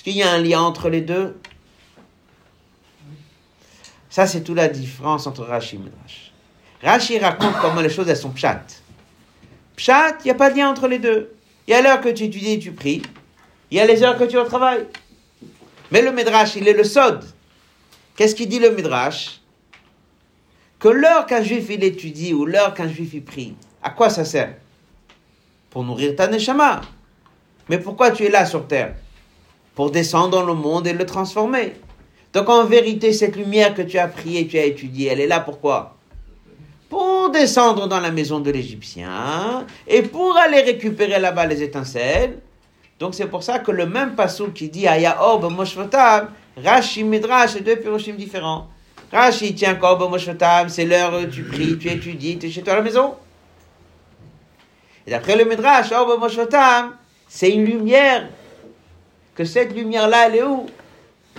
[0.00, 1.38] Est-ce qu'il y a un lien entre les deux?
[4.08, 6.32] Ça, c'est toute la différence entre Rashi et Midrash.
[6.82, 8.62] Rashi raconte comment les choses, sont pshat.
[9.76, 11.34] Pshat, il n'y a pas de lien entre les deux.
[11.66, 13.02] Il y a l'heure que tu étudies et tu pries.
[13.70, 14.86] Il y a les heures que tu es au travail.
[15.90, 17.22] Mais le Midrash, il est le sod.
[18.16, 19.42] Qu'est-ce qu'il dit le Midrash?
[20.78, 24.24] Que l'heure qu'un juif il étudie ou l'heure qu'un juif il prie, à quoi ça
[24.24, 24.54] sert?
[25.68, 26.80] Pour nourrir ta neshama.
[27.68, 28.94] Mais pourquoi tu es là sur terre?
[29.74, 31.74] Pour descendre dans le monde et le transformer.
[32.32, 35.40] Donc en vérité, cette lumière que tu as priée, tu as étudiée, elle est là
[35.40, 35.96] pourquoi?
[36.88, 42.38] Pour descendre dans la maison de l'Égyptien et pour aller récupérer là-bas les étincelles.
[42.98, 46.28] Donc c'est pour ça que le même passou qui dit Aya Orb Moshvotam,
[46.62, 48.68] Rashi Midrash, c'est deux piroshim différents.
[49.12, 52.76] Rashi, tiens, Korb Moshvotam, c'est l'heure tu pries, tu étudies, tu es chez toi à
[52.76, 53.14] la maison.
[55.06, 56.94] Et d'après le Midrash, Orb Moshvotam,
[57.28, 58.28] c'est une lumière.
[59.34, 60.66] Que cette lumière-là, elle est où?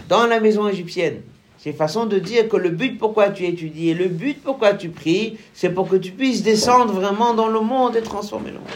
[0.08, 1.22] Dans la maison égyptienne.
[1.58, 4.90] c'est façon de dire que le but pourquoi tu étudies et le but pourquoi tu
[4.90, 8.68] pries, c'est pour que tu puisses descendre vraiment dans le monde et transformer le monde.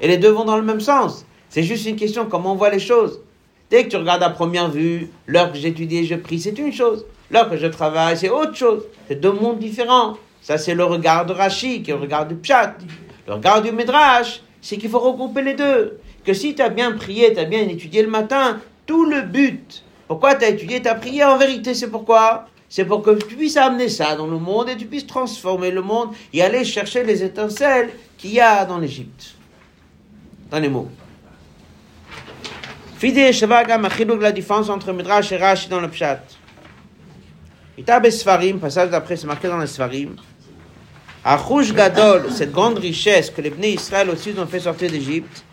[0.00, 1.26] Et les deux vont dans le même sens.
[1.50, 3.20] C'est juste une question comment on voit les choses.
[3.70, 6.72] Dès que tu regardes à première vue, l'heure que j'étudie et je prie, c'est une
[6.72, 7.04] chose.
[7.30, 8.84] L'heure que je travaille, c'est autre chose.
[9.08, 10.18] C'est deux mondes différents.
[10.42, 12.74] Ça, c'est le regard de est le regard du Pshat.
[13.26, 16.00] Le regard du Midrash, c'est qu'il faut regrouper les deux.
[16.24, 19.82] Que si tu as bien prié, tu as bien étudié le matin, tout le but,
[20.06, 22.46] pourquoi tu as étudié, tu as prié, en vérité, c'est pourquoi?
[22.68, 25.82] C'est pour que tu puisses amener ça dans le monde et tu puisses transformer le
[25.82, 29.34] monde et aller chercher les étincelles qu'il y a dans l'Égypte.
[30.50, 30.88] Dans les mots.
[33.02, 36.20] Achiluk, la différence entre Midrash et Rashi dans le Pshat.
[37.76, 40.16] Itab Sfarim, passage d'après, c'est marqué dans les Sfarim.
[41.24, 45.44] Achouj Gadol, cette grande richesse que les Bnei Israël aussi ont fait sortir d'Égypte,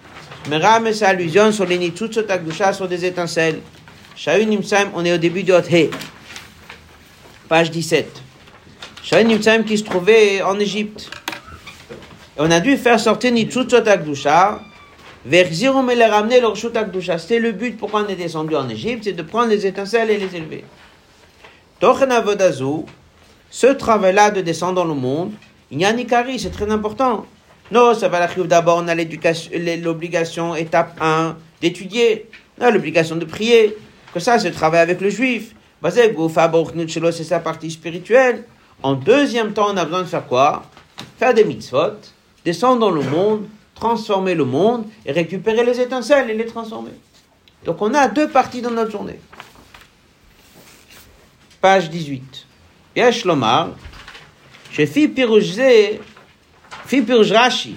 [0.47, 3.59] Meram et sa allusion sur les Nitzutzot Akdusha, sur des étincelles.
[4.15, 5.89] Shaun Nimsaim, on est au début de Hot
[7.47, 8.21] page 17.
[9.03, 11.11] Shaun Nimsaim qui se trouvait en Égypte.
[12.37, 14.61] Et on a dû faire sortir Nitzutzot Akdusha,
[15.25, 17.17] Verzirum et les ramener leur Shut Akdusha.
[17.17, 20.17] C'était le but pourquoi on est descendu en Égypte, c'est de prendre les étincelles et
[20.17, 20.63] les élever.
[21.79, 22.09] Tochen
[23.51, 25.31] ce travail-là de descendre dans le monde,
[25.71, 27.25] il y a Nikari, c'est très important.
[27.71, 32.29] Non, ça va l'arriver d'abord, on a l'obligation, étape 1, d'étudier.
[32.59, 33.77] L'obligation de prier.
[34.13, 35.53] Que ça, c'est le travail avec le juif.
[35.89, 38.43] C'est sa partie spirituelle.
[38.83, 40.63] En deuxième temps, on a besoin de faire quoi?
[41.17, 41.93] Faire des mitzvot,
[42.43, 46.91] descendre dans le monde, transformer le monde et récupérer les étincelles et les transformer.
[47.63, 49.19] Donc on a deux parties dans notre journée.
[51.61, 52.45] Page 18.
[52.95, 53.69] Yesh Lomar,
[54.71, 55.99] chez Fi Pirujze, Fi Piruj
[56.91, 57.75] Rashi.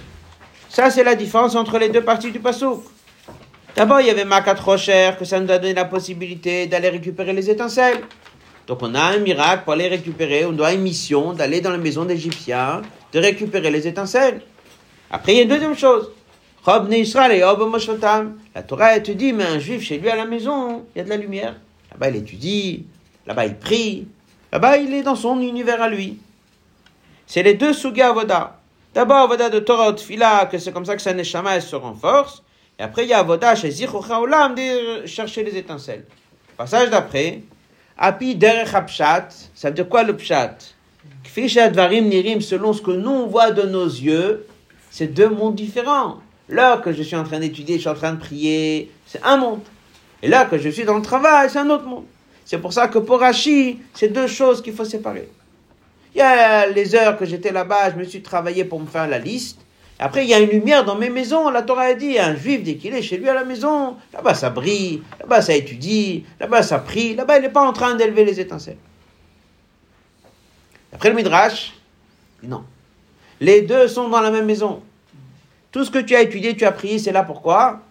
[0.69, 2.83] Ça, c'est la différence entre les deux parties du Passouk.
[3.75, 7.33] D'abord, il y avait Makat Rocher, que ça nous a donné la possibilité d'aller récupérer
[7.33, 8.01] les étincelles.
[8.65, 10.45] Donc, on a un miracle pour les récupérer.
[10.45, 14.41] On doit une mission d'aller dans la maison d'Égyptiens, de récupérer les étincelles.
[15.11, 16.11] Après, il y a une deuxième chose.
[16.65, 21.01] La Torah, elle te dit, mais un juif chez lui à la maison, il y
[21.01, 21.55] a de la lumière.
[21.91, 22.85] Là-bas, il étudie.
[23.27, 24.07] Là-bas, il prie.
[24.51, 26.19] Là-bas, il est dans son univers à lui.
[27.27, 28.59] C'est les deux sugas avoda.
[28.93, 31.75] D'abord, avoda de Torah ou Tfila, que c'est comme ça que sa neshama elle se
[31.75, 32.43] renforce.
[32.77, 36.05] Et après, il y a avoda chez Zichucha Olam, de chercher les étincelles.
[36.57, 37.41] Passage d'après.
[37.97, 39.29] Api derech hapshat.
[39.55, 40.57] Ça veut dire quoi le pshat?
[41.23, 44.45] Kfi advarim nirim, selon ce que nous on voit de nos yeux,
[44.91, 46.17] c'est deux mondes différents.
[46.49, 49.37] Là que je suis en train d'étudier, je suis en train de prier, c'est un
[49.37, 49.61] monde.
[50.21, 52.05] Et là que je suis dans le travail, c'est un autre monde.
[52.45, 55.29] C'est pour ça que pour Rashi, c'est deux choses qu'il faut séparer.
[56.15, 59.07] Il y a les heures que j'étais là-bas, je me suis travaillé pour me faire
[59.07, 59.59] la liste.
[59.99, 61.49] Après, il y a une lumière dans mes maisons.
[61.49, 64.33] La Torah a dit, un juif, dès qu'il est chez lui à la maison, là-bas
[64.33, 68.25] ça brille, là-bas ça étudie, là-bas ça prie, là-bas il n'est pas en train d'élever
[68.25, 68.77] les étincelles.
[70.91, 71.73] Après le Midrash,
[72.43, 72.63] non.
[73.39, 74.81] Les deux sont dans la même maison.
[75.71, 77.81] Tout ce que tu as étudié, tu as prié, c'est là pourquoi?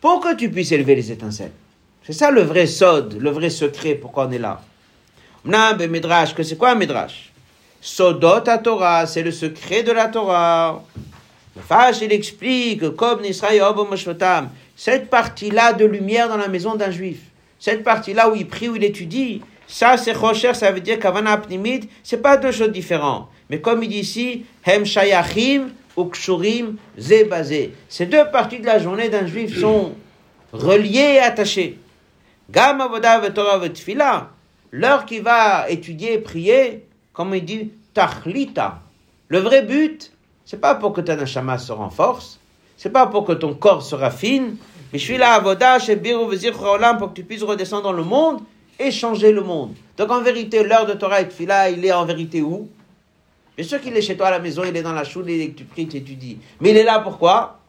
[0.00, 1.52] Pour que tu puisses élever les étincelles.
[2.02, 4.60] C'est ça le vrai sod, le vrai secret, pourquoi on est là.
[5.44, 7.30] Mnab Midrash, que c'est quoi un Midrash?
[7.80, 10.82] Sodot à Torah, c'est le secret de la Torah.
[11.54, 13.20] Le Fash, il explique, comme
[14.76, 17.18] cette partie-là de lumière dans la maison d'un juif,
[17.60, 21.32] cette partie-là où il prie, où il étudie, ça c'est Rocher, ça veut dire qu'Avana
[21.32, 23.28] Apnimit, c'est pas deux choses différentes.
[23.50, 27.74] Mais comme il dit ici, Hem Shayachim, Ukshurim, Zebazé.
[27.88, 29.92] Ces deux parties de la journée d'un juif sont
[30.52, 31.78] reliées et attachées.
[32.50, 34.30] Gam Avoda Torah Tfila,
[34.74, 38.80] l'heure qu'il va étudier et prier, comme il dit, Tachlita.
[39.28, 40.10] Le vrai but,
[40.44, 42.40] c'est pas pour que ta neshama se renforce,
[42.76, 44.56] c'est pas pour que ton corps se raffine,
[44.92, 46.54] mais je suis là, Avoda, Shebiru Vezir
[46.98, 48.40] pour que tu puisses redescendre dans le monde
[48.76, 49.74] et changer le monde.
[49.96, 52.68] Donc en vérité, l'heure de Torah et Tfila, il est en vérité où?
[53.56, 55.50] Bien sûr qu'il est chez toi à la maison, il est dans la choule et
[55.50, 56.38] que tu pries, tu étudies.
[56.60, 57.60] Mais il est là pourquoi?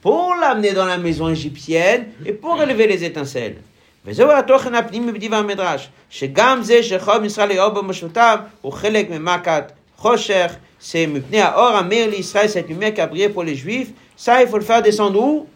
[0.00, 3.56] Pour l'amener dans la maison égyptienne et pour élever les étincelles.
[4.05, 10.53] וזהו התוכן הפנימי בדיב המדרש, שגם זה שחוב ישראל לאור במשותיו הוא חלק ממכת חושך,
[10.81, 14.47] c'est מפני האור המאיר לישראל, cette lumière qui a brillé pour les juifs, ça il
[14.47, 15.47] faut le faire descendre où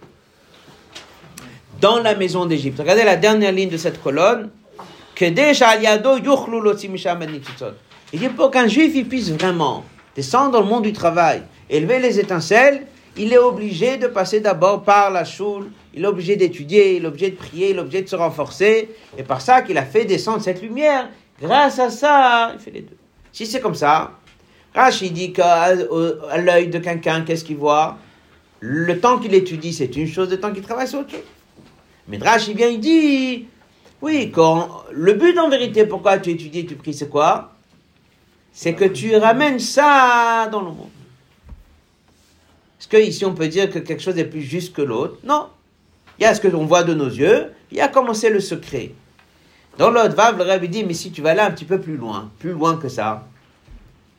[1.80, 2.80] Dans la maison d'Égypte.
[2.80, 4.50] Regardez la dernière ligne de cette colonne,
[5.16, 7.74] כדי שעל ידו יוכלו להוציא משם הניצוצות.
[8.14, 9.84] Il dit pour qu'un juif il puisse vraiment
[10.16, 14.83] descendre dans le monde du travail, élever les étincelles, il est obligé de passer d'abord
[14.83, 18.03] par la choule, il est obligé d'étudier, il est obligé de prier, il est obligé
[18.03, 18.89] de se renforcer,
[19.19, 21.09] et par ça qu'il a fait descendre cette lumière.
[21.41, 22.97] Grâce à ça, il fait les deux.
[23.33, 24.13] Si c'est comme ça,
[24.75, 25.75] Rashi dit qu'à
[26.39, 27.99] l'œil de quelqu'un, qu'est-ce qu'il voit?
[28.61, 31.21] Le temps qu'il étudie, c'est une chose, le temps qu'il travaille, c'est autre chose.
[32.09, 33.47] Mais Rashi vient, il dit
[34.01, 37.53] Oui, quand le but en vérité, pourquoi tu étudies tu pries, c'est quoi?
[38.53, 40.91] C'est que tu ramènes ça dans le monde.
[42.93, 45.49] Que ici on peut dire que quelque chose est plus juste que l'autre Non.
[46.19, 48.39] Il y a ce que l'on voit de nos yeux, il y a commencé le
[48.39, 48.93] secret.
[49.79, 51.97] Dans l'autre vav, le Rabbi dit, mais si tu vas là un petit peu plus
[51.97, 53.27] loin, plus loin que ça,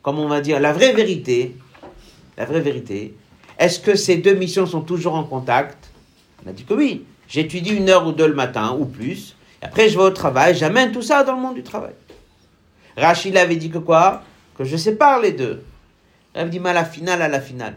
[0.02, 1.54] comme on va dire, la vraie vérité,
[2.36, 3.14] la vraie vérité,
[3.60, 5.92] est-ce que ces deux missions sont toujours en contact?
[6.44, 7.04] On a dit que oui.
[7.28, 10.90] J'étudie une heure ou deux le matin, ou plus, après je vais au travail, j'amène
[10.90, 11.94] tout ça dans le monde du travail.
[12.96, 14.24] Rachid avait dit que quoi?
[14.58, 15.62] Que je sépare les deux.
[16.34, 17.76] Il avait dit, mais à la finale, à la finale.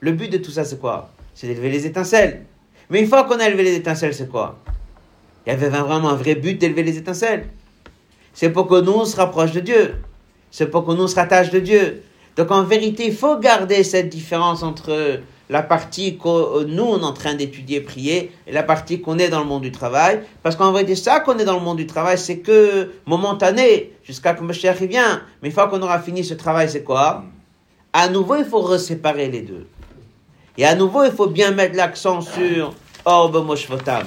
[0.00, 1.10] Le but de tout ça, c'est quoi?
[1.34, 2.46] C'est d'élever les étincelles.
[2.88, 4.58] Mais une fois qu'on a élevé les étincelles, c'est quoi?
[5.46, 7.48] Il y avait vraiment un vrai but d'élever les étincelles.
[8.32, 9.16] C'est pour que nous, on se
[9.52, 9.96] de Dieu.
[10.50, 12.02] C'est pour que nous, on se de Dieu.
[12.36, 15.20] Donc en vérité, il faut garder cette différence entre
[15.50, 19.28] la partie que nous, on est en train d'étudier, prier, et la partie qu'on est
[19.28, 20.20] dans le monde du travail.
[20.42, 24.32] Parce qu'en vérité, ça qu'on est dans le monde du travail, c'est que momentané, jusqu'à
[24.32, 25.22] que Moshe vient.
[25.42, 27.24] Mais une fois qu'on aura fini ce travail, c'est quoi?
[27.92, 29.66] À nouveau, il faut reséparer les deux.
[30.58, 32.74] Et à nouveau, il faut bien mettre l'accent sur
[33.04, 34.06] Orbe Moshvotam.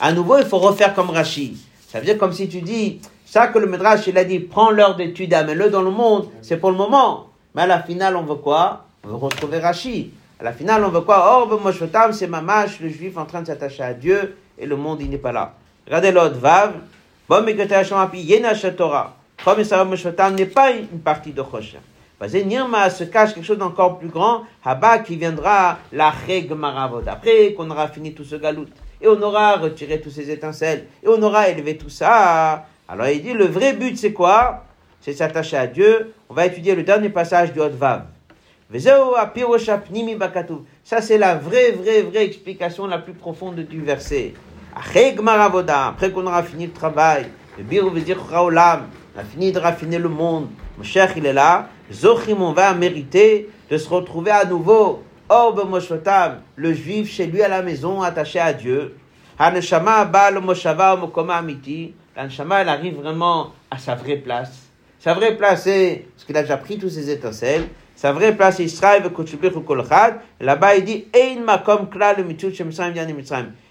[0.00, 1.56] À nouveau, il faut refaire comme Rashi.
[1.88, 4.70] Ça veut dire comme si tu dis, ça que le Midrash, il a dit, prends
[4.70, 7.28] l'heure d'étude, amène-le dans le monde, c'est pour le moment.
[7.54, 8.86] Mais à la finale, on veut quoi?
[9.04, 10.10] On veut retrouver Rashi.
[10.40, 11.38] À la finale, on veut quoi?
[11.38, 15.02] Orbe Moshvotam, c'est Mamash, le juif en train de s'attacher à Dieu, et le monde,
[15.02, 15.54] il n'est pas là.
[15.86, 16.72] Regardez l'autre, Vav.
[17.28, 17.82] Bon, mais que tu as
[20.30, 21.80] n'est pas une partie de Choshen.
[22.28, 26.12] Nirma se cache quelque chose d'encore plus grand, Haba qui viendra la
[26.56, 27.08] Maravod.
[27.08, 28.66] Après qu'on aura fini tout ce galout,
[29.00, 32.66] et on aura retiré tous ces étincelles, et on aura élevé tout ça.
[32.88, 34.64] Alors il dit, le vrai but c'est quoi?
[35.00, 36.12] C'est s'attacher à Dieu.
[36.28, 38.04] On va étudier le dernier passage du Hot-Vav.
[40.84, 44.34] Ça c'est la vraie, vraie, vraie explication la plus profonde du verset.
[44.74, 47.26] Après qu'on aura fini le travail,
[47.58, 47.96] le bir on
[48.56, 50.48] a fini de raffiner le monde.
[50.78, 51.68] Mon cher, il est là.
[51.92, 55.02] Zochim, on va mériter de se retrouver à nouveau.
[55.28, 58.96] Orbe Moshotam, le juif chez lui à la maison, attaché à Dieu.
[59.38, 61.94] Haneshama, Baal, Moshava, Mokoma, Amiti.
[62.16, 64.68] Elle arrive vraiment à sa vraie place.
[64.98, 68.58] Sa vraie place, c'est, parce qu'il a déjà pris tous ses étincelles, sa vraie place,
[68.58, 69.02] Israël.
[70.40, 71.42] Là-bas, il dit, Il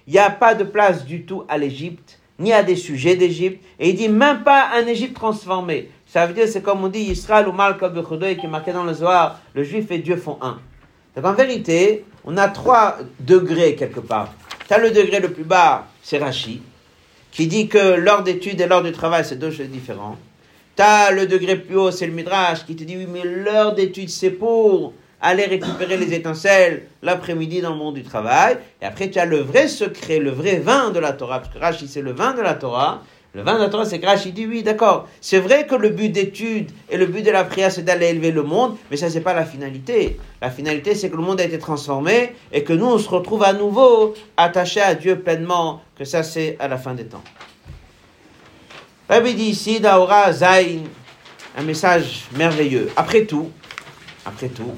[0.07, 3.63] n'y a pas de place du tout à l'Égypte, ni à des sujets d'Égypte.
[3.79, 5.89] Et il dit, même pas un Égypte transformé.
[6.11, 8.93] Ça veut dire, c'est comme on dit, Israël ou Malka qui est marqué dans le
[8.93, 10.59] Zohar, le juif et Dieu font un.
[11.15, 14.33] Donc en vérité, on a trois degrés quelque part.
[14.67, 16.61] Tu as le degré le plus bas, c'est Rashi,
[17.31, 20.17] qui dit que l'heure d'étude et l'heure du travail, c'est deux choses différentes.
[20.75, 23.73] Tu as le degré plus haut, c'est le Midrash, qui te dit, oui, mais l'heure
[23.73, 24.91] d'étude, c'est pour
[25.21, 28.57] aller récupérer les étincelles l'après-midi dans le monde du travail.
[28.81, 31.59] Et après, tu as le vrai secret, le vrai vin de la Torah, parce que
[31.59, 33.01] Rashi, c'est le vin de la Torah.
[33.33, 34.25] Le vin de la Torah, c'est grâce.
[34.25, 35.07] Il dit oui, d'accord.
[35.21, 38.31] C'est vrai que le but d'étude et le but de la prière, c'est d'aller élever
[38.31, 40.19] le monde, mais ça, c'est pas la finalité.
[40.41, 43.43] La finalité, c'est que le monde a été transformé et que nous, on se retrouve
[43.43, 47.23] à nouveau attachés à Dieu pleinement, que ça, c'est à la fin des temps.
[49.07, 50.83] Rabbi dit ici, Daora Zain,
[51.57, 52.89] un message merveilleux.
[52.97, 53.49] Après tout,
[54.25, 54.73] après tout,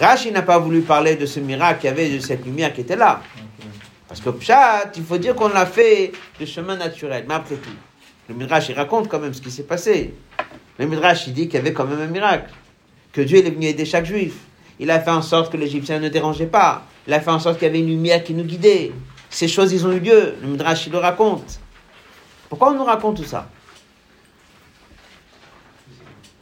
[0.00, 2.82] Rashi n'a pas voulu parler de ce miracle qu'il y avait, de cette lumière qui
[2.82, 3.22] était là.
[4.08, 7.24] Parce que Pshat, il faut dire qu'on l'a fait de chemin naturel.
[7.28, 7.70] Mais après tout,
[8.28, 10.14] le Midrash, il raconte quand même ce qui s'est passé.
[10.78, 12.52] Le Midrash, il dit qu'il y avait quand même un miracle.
[13.12, 14.34] Que Dieu est venu aider chaque juif.
[14.78, 16.82] Il a fait en sorte que l'Égyptien ne dérangeait pas.
[17.06, 18.92] Il a fait en sorte qu'il y avait une lumière qui nous guidait.
[19.30, 20.34] Ces choses, ils ont eu lieu.
[20.40, 21.60] Le Midrash, il le raconte.
[22.48, 23.48] Pourquoi on nous raconte tout ça?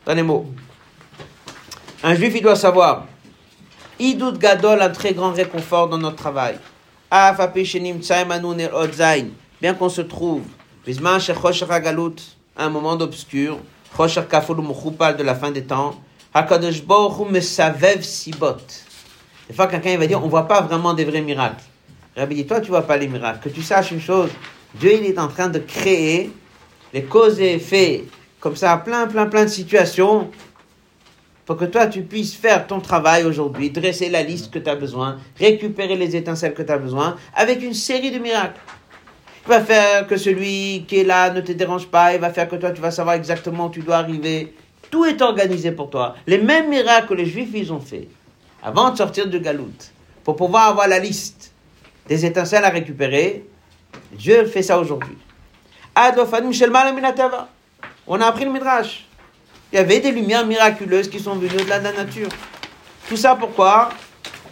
[0.07, 0.47] Dans les mots.
[2.03, 3.07] Un juif, il doit savoir.
[3.99, 6.59] Idout Gadol, un très grand réconfort dans notre travail.
[9.61, 10.43] Bien qu'on se trouve
[12.57, 13.59] un moment d'obscur,
[13.99, 15.95] de la fin des temps,
[18.03, 18.57] sibot.
[19.49, 21.63] Des fois, quelqu'un va dire, on ne voit pas vraiment des vrais miracles.
[22.17, 23.41] Rabbi dit, toi, tu vois pas les miracles.
[23.43, 24.31] Que tu saches une chose,
[24.75, 26.33] Dieu, il est en train de créer
[26.93, 28.05] les causes et effets,
[28.41, 30.31] comme ça, plein, plein, plein de situations,
[31.47, 34.77] pour que toi, tu puisses faire ton travail aujourd'hui, dresser la liste que tu as
[34.77, 38.61] besoin, récupérer les étincelles que tu as besoin, avec une série de miracles.
[39.45, 42.49] Il va faire que celui qui est là ne te dérange pas, il va faire
[42.49, 44.55] que toi tu vas savoir exactement où tu dois arriver.
[44.91, 46.15] Tout est organisé pour toi.
[46.27, 48.09] Les mêmes miracles que les Juifs ils ont fait
[48.63, 49.91] avant de sortir de Galout,
[50.23, 51.53] pour pouvoir avoir la liste
[52.07, 53.45] des étincelles à récupérer,
[54.13, 55.17] Dieu fait ça aujourd'hui.
[58.07, 59.05] On a appris le Midrash.
[59.73, 62.29] Il y avait des lumières miraculeuses qui sont venues de la nature.
[63.09, 63.89] Tout ça pourquoi?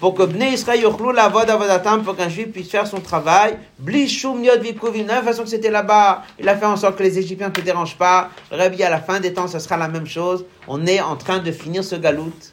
[0.00, 3.58] pour que Bnei Israël yochlou la vod avodatam, pour qu'un juif puisse faire son travail.
[3.78, 7.18] Blishum yod de la façon que c'était là-bas, il a fait en sorte que les
[7.18, 8.30] Égyptiens ne te dérangent pas.
[8.50, 10.46] Rabbi, à la fin des temps, ce sera la même chose.
[10.66, 12.52] On est en train de finir ce galoute.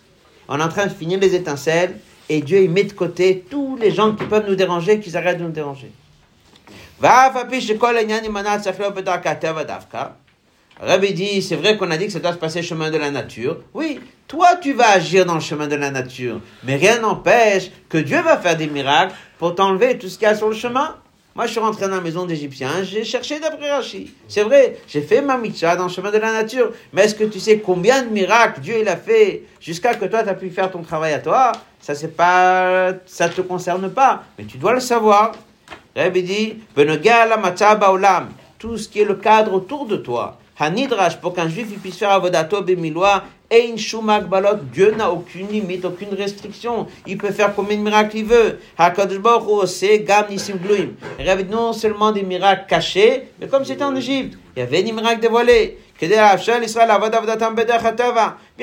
[0.50, 1.98] On est en train de finir les étincelles.
[2.28, 5.40] Et Dieu, il met de côté tous les gens qui peuvent nous déranger, qu'ils arrêtent
[5.40, 5.92] de nous déranger.
[7.00, 10.18] Va, fapish, kol, yanyan, imanat, saflo, bedaka, teva, davka.
[10.80, 13.10] Rabbi dit, c'est vrai qu'on a dit que ça doit se passer chemin de la
[13.10, 13.58] nature.
[13.74, 17.98] Oui, toi tu vas agir dans le chemin de la nature, mais rien n'empêche que
[17.98, 20.96] Dieu va faire des miracles pour t'enlever tout ce qu'il y a sur le chemin.
[21.36, 24.12] Moi, je suis rentré dans la maison d'Égyptiens, j'ai cherché d'après Rachi.
[24.28, 26.72] C'est vrai, j'ai fait ma mitzvah dans le chemin de la nature.
[26.94, 30.24] Mais est-ce que tu sais combien de miracles Dieu il a fait jusqu'à que toi
[30.24, 31.52] tu as pu faire ton travail à toi?
[31.80, 35.34] Ça c'est pas, ça te concerne pas, mais tu dois le savoir.
[35.96, 36.56] Rabbi dit,
[38.58, 40.40] tout ce qui est le cadre autour de toi.
[40.60, 45.48] Hanidrash, pour qu'un juif il puisse faire avodato bemiloa, ein shumak balot, Dieu n'a aucune
[45.50, 46.88] limite, aucune restriction.
[47.06, 48.60] Il peut faire combien de miracles il veut.
[48.78, 50.94] Gluim.
[51.20, 54.82] Rabbi dit non seulement des miracles cachés, mais comme c'était en Égypte, il y avait
[54.82, 55.78] des miracles dévoilés.
[56.00, 56.38] Bien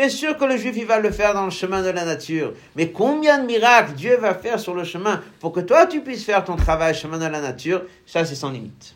[0.09, 2.53] sûr que le juif il va le faire dans le chemin de la nature.
[2.77, 6.25] Mais combien de miracles Dieu va faire sur le chemin pour que toi tu puisses
[6.25, 8.95] faire ton travail chemin de la nature, ça c'est sans limite.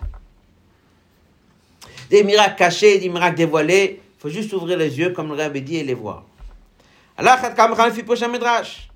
[2.11, 5.63] Des miracles cachés, des miracles dévoilés, il faut juste ouvrir les yeux comme le Rabbi
[5.63, 6.25] dit et les voir.
[8.05, 8.89] Prochain midrash.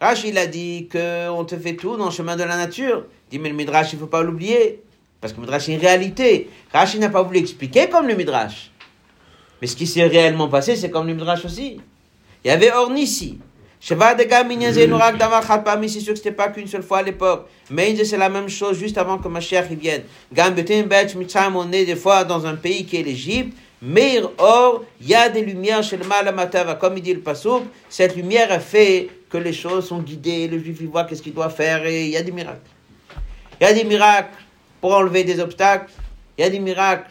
[0.00, 3.06] Rashi il a dit que on te fait tout dans le chemin de la nature.
[3.28, 4.82] Il dit mais le midrash il faut pas l'oublier
[5.20, 6.50] parce que le midrash est une réalité.
[6.72, 8.70] Rashi n'a pas voulu expliquer comme le midrash.
[9.62, 11.80] Mais ce qui s'est réellement passé, c'est comme le midrash aussi.
[12.44, 13.38] Il y avait Ornissi.
[13.86, 17.00] Sheva de Gam Minyan Zenorak Davar Parmi, c'est sûr que c'était pas qu'une seule fois
[17.00, 17.50] à l'époque.
[17.68, 20.04] Mais c'est la même chose juste avant que Mashiach y vienne.
[20.32, 23.54] Gam Betin Bet Mitzrayim, on est des fois dans un pays qui est l'Égypte.
[23.82, 27.20] Meir Or, il y a des lumières chez le mal Matava, comme il dit le
[27.20, 27.64] Passouk.
[27.90, 31.34] Cette lumière a fait que les choses sont guidées, le juif il voit qu'est-ce qu'il
[31.34, 32.66] doit faire et il y a des miracles.
[33.60, 34.32] Il y a des miracles
[34.80, 35.92] pour enlever des obstacles.
[36.38, 37.10] Il y a des miracles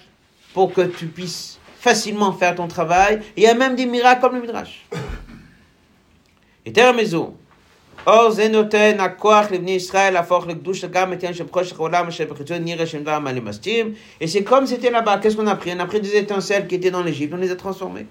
[0.55, 3.19] pour que tu puisses facilement faire ton travail.
[3.37, 4.87] Et il y a même des miracles comme le Midrash.
[6.66, 7.30] יותר מזו,
[8.06, 12.24] אור זה נותן הכוח לבני ישראל להפוך לקדוש גם את עניין של חושך העולם אשר
[12.30, 13.94] בחיצון נראה שהם דבר מה למסתים.
[14.20, 16.76] Et c'est comme c'était là-bas, qu'est-ce qu'on a pris On a pris des étincelles qui
[16.76, 18.06] étaient dans l'Égypte, on les a transformées.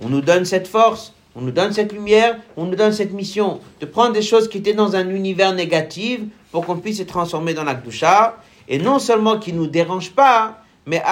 [0.00, 3.60] On nous donne cette force, on nous donne cette lumière, on nous donne cette mission
[3.80, 6.20] de prendre des choses qui étaient dans un univers négatif
[6.52, 8.36] pour qu'on puisse se transformer dans la Kdusha.
[8.68, 11.02] Et non seulement qui ne nous dérangent pas, mais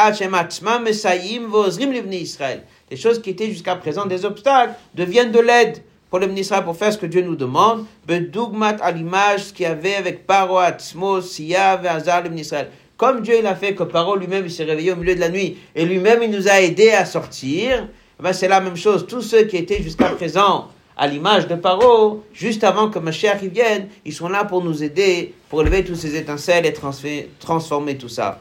[2.13, 2.63] Israël.
[2.91, 6.76] Des choses qui étaient jusqu'à présent des obstacles deviennent de l'aide pour le ministère pour
[6.76, 7.86] faire ce que Dieu nous demande.
[8.06, 12.70] Bedugmat à l'image ce avait avec Paro, Atzmo, le Israël.
[12.96, 15.58] Comme Dieu il a fait que Paro lui-même s'est réveillé au milieu de la nuit
[15.76, 17.88] et lui-même il nous a aidés à sortir,
[18.20, 19.06] ben c'est la même chose.
[19.08, 23.50] Tous ceux qui étaient jusqu'à présent à l'image de Paro, juste avant que Mashiach y
[23.50, 28.10] vienne, ils sont là pour nous aider, pour lever toutes ces étincelles et transformer tout
[28.10, 28.40] ça.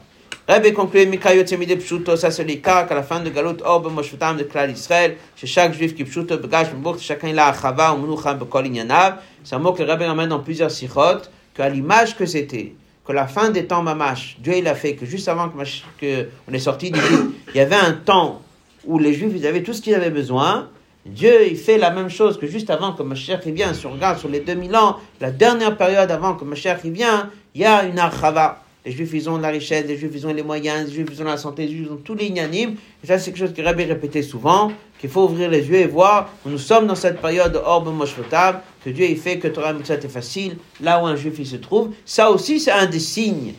[0.48, 4.36] Rabbi conclut, Mikayot Semide Pshuto, ça c'est l'écart qu'à la fin de Galut Orbe Moshutam
[4.36, 7.98] de Klal Israël, chez chaque juif qui Pshuto, Begash, Mbok, chacun il a Achava, ou
[7.98, 9.16] Menucham, Bekol Inyanav.
[9.42, 11.22] C'est un mot que le Rabbi ramène dans plusieurs sikhot,
[11.52, 12.74] qu'à l'image que c'était,
[13.04, 15.50] que la fin des temps mamash, Dieu il a fait que juste avant
[15.98, 16.92] que, on est sorti
[17.48, 18.40] il y avait un temps
[18.84, 20.68] où les juifs ils avaient tout ce qu'ils avaient besoin.
[21.04, 23.74] Dieu il fait la même chose que juste avant que Mashiach il vient.
[23.74, 27.30] Si on regarde sur les 2000 ans, la dernière période avant que Mashiach il vient,
[27.56, 28.62] il y a une archava.
[28.86, 31.20] Les juifs ils ont la richesse, les juifs ils ont les moyens, les juifs ils
[31.20, 32.76] ont la santé, les juifs ils ont tous les inanimes.
[33.02, 34.70] Et ça c'est quelque chose que Rabbi répétait souvent,
[35.00, 38.60] qu'il faut ouvrir les yeux et voir nous sommes dans cette période de Orbe Moshvotav,
[38.84, 41.94] que Dieu il fait que Torah Mitzvah est facile, là où un juif se trouve.
[42.04, 43.54] Ça aussi c'est un des signes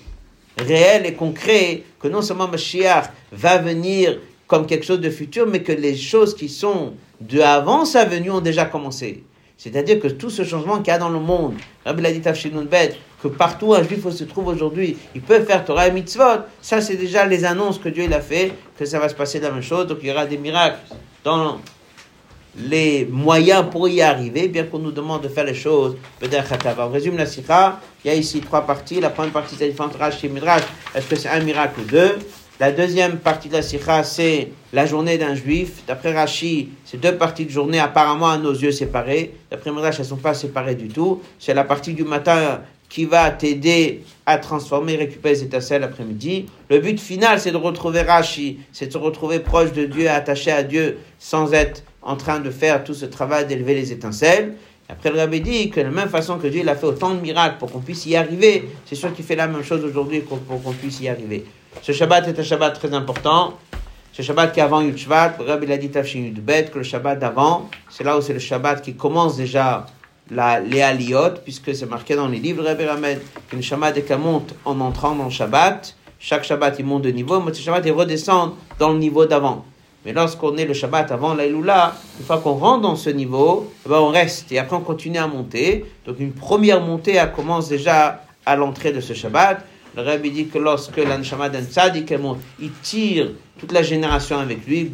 [0.57, 5.61] réel et concret que non seulement Mashiach va venir comme quelque chose de futur, mais
[5.61, 9.23] que les choses qui sont de avant sa venue ont déjà commencé.
[9.57, 11.55] C'est-à-dire que tout ce changement qu'il y a dans le monde,
[11.85, 15.91] Rabbi l'a dit que partout un juif se trouve aujourd'hui, il peut faire Torah et
[15.91, 19.15] mitzvot, ça c'est déjà les annonces que Dieu il a fait, que ça va se
[19.15, 20.77] passer la même chose, donc il y aura des miracles
[21.23, 21.59] dans
[22.59, 27.17] les moyens pour y arriver, bien qu'on nous demande de faire les choses, On résume
[27.17, 28.99] la sikha, il y a ici trois parties.
[28.99, 30.63] La première partie, c'est la différence Rashi Midrash.
[30.95, 32.17] Est-ce que c'est un miracle ou deux?
[32.59, 35.83] La deuxième partie de la sikha, c'est la journée d'un juif.
[35.87, 39.35] D'après Rashi, c'est deux parties de journée apparemment à nos yeux séparées.
[39.51, 41.21] D'après Midrash, elles ne sont pas séparées du tout.
[41.37, 46.47] C'est la partie du matin qui va t'aider à transformer, récupérer les étincelles l'après-midi.
[46.71, 50.49] Le but final, c'est de retrouver Rashi, c'est de se retrouver proche de Dieu, attaché
[50.49, 54.55] à Dieu, sans être en train de faire tout ce travail d'élever les étincelles.
[54.89, 57.13] Après, le rabbi dit que de la même façon que Dieu il a fait autant
[57.13, 60.21] de miracles pour qu'on puisse y arriver, c'est sûr qu'il fait la même chose aujourd'hui
[60.21, 61.45] pour, pour qu'on puisse y arriver.
[61.81, 63.53] Ce Shabbat est un Shabbat très important.
[64.13, 66.79] Ce Shabbat qui est avant Yud Shvat, le rabbi il a dit Yud Bet, que
[66.79, 69.85] le Shabbat d'avant, c'est là où c'est le Shabbat qui commence déjà
[70.31, 74.19] la, les aliyot, puisque c'est marqué dans les livres Rabbi Ramed, qu'une Neshama dès qu'elle
[74.19, 77.85] monte en entrant dans le Shabbat, chaque Shabbat il monte de niveau, mais ce Shabbat
[77.85, 79.63] il redescend dans le niveau d'avant.
[80.05, 83.89] Mais lorsqu'on est le Shabbat avant l'Aïloula, une fois qu'on rentre dans ce niveau, eh
[83.89, 85.85] ben on reste et après on continue à monter.
[86.05, 89.63] Donc une première montée elle commence déjà à l'entrée de ce Shabbat.
[89.97, 94.67] Le Rabbi dit que lorsque l'Anshama d'un elle monte, il tire toute la génération avec
[94.67, 94.91] lui.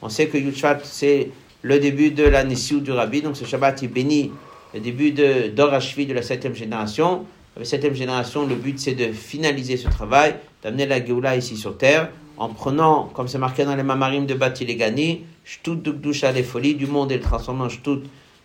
[0.00, 1.28] On sait que Yushvat c'est
[1.60, 3.20] le début de la du Rabbi.
[3.20, 4.32] Donc ce Shabbat il bénit
[4.72, 7.26] le début de d'Orashvi de la septième génération.
[7.58, 11.76] La septième génération, le but c'est de finaliser ce travail, d'amener la Géoula ici sur
[11.76, 16.32] terre, en prenant, comme c'est marqué dans les Mamarim de Bati Legani, Shtut de Gdusha,
[16.32, 17.90] les folies du monde et le transformer en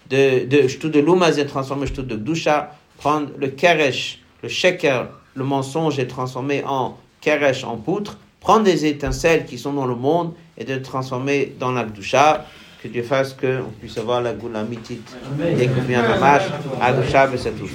[0.10, 5.08] de, de, de Lumaz et transformer en Shtut de Gdusha, prendre le Keresh, le Sheker,
[5.36, 9.86] le mensonge et le transformer en Keresh, en poutre, prendre des étincelles qui sont dans
[9.86, 12.45] le monde et de le transformer dans la Gdusha.
[12.82, 15.02] Que Dieu fasse qu'on puisse avoir la Goula Mitit.
[15.58, 16.43] Dès qu'on vient à Mamash,
[16.80, 17.68] à Gdusha, et c'est tout.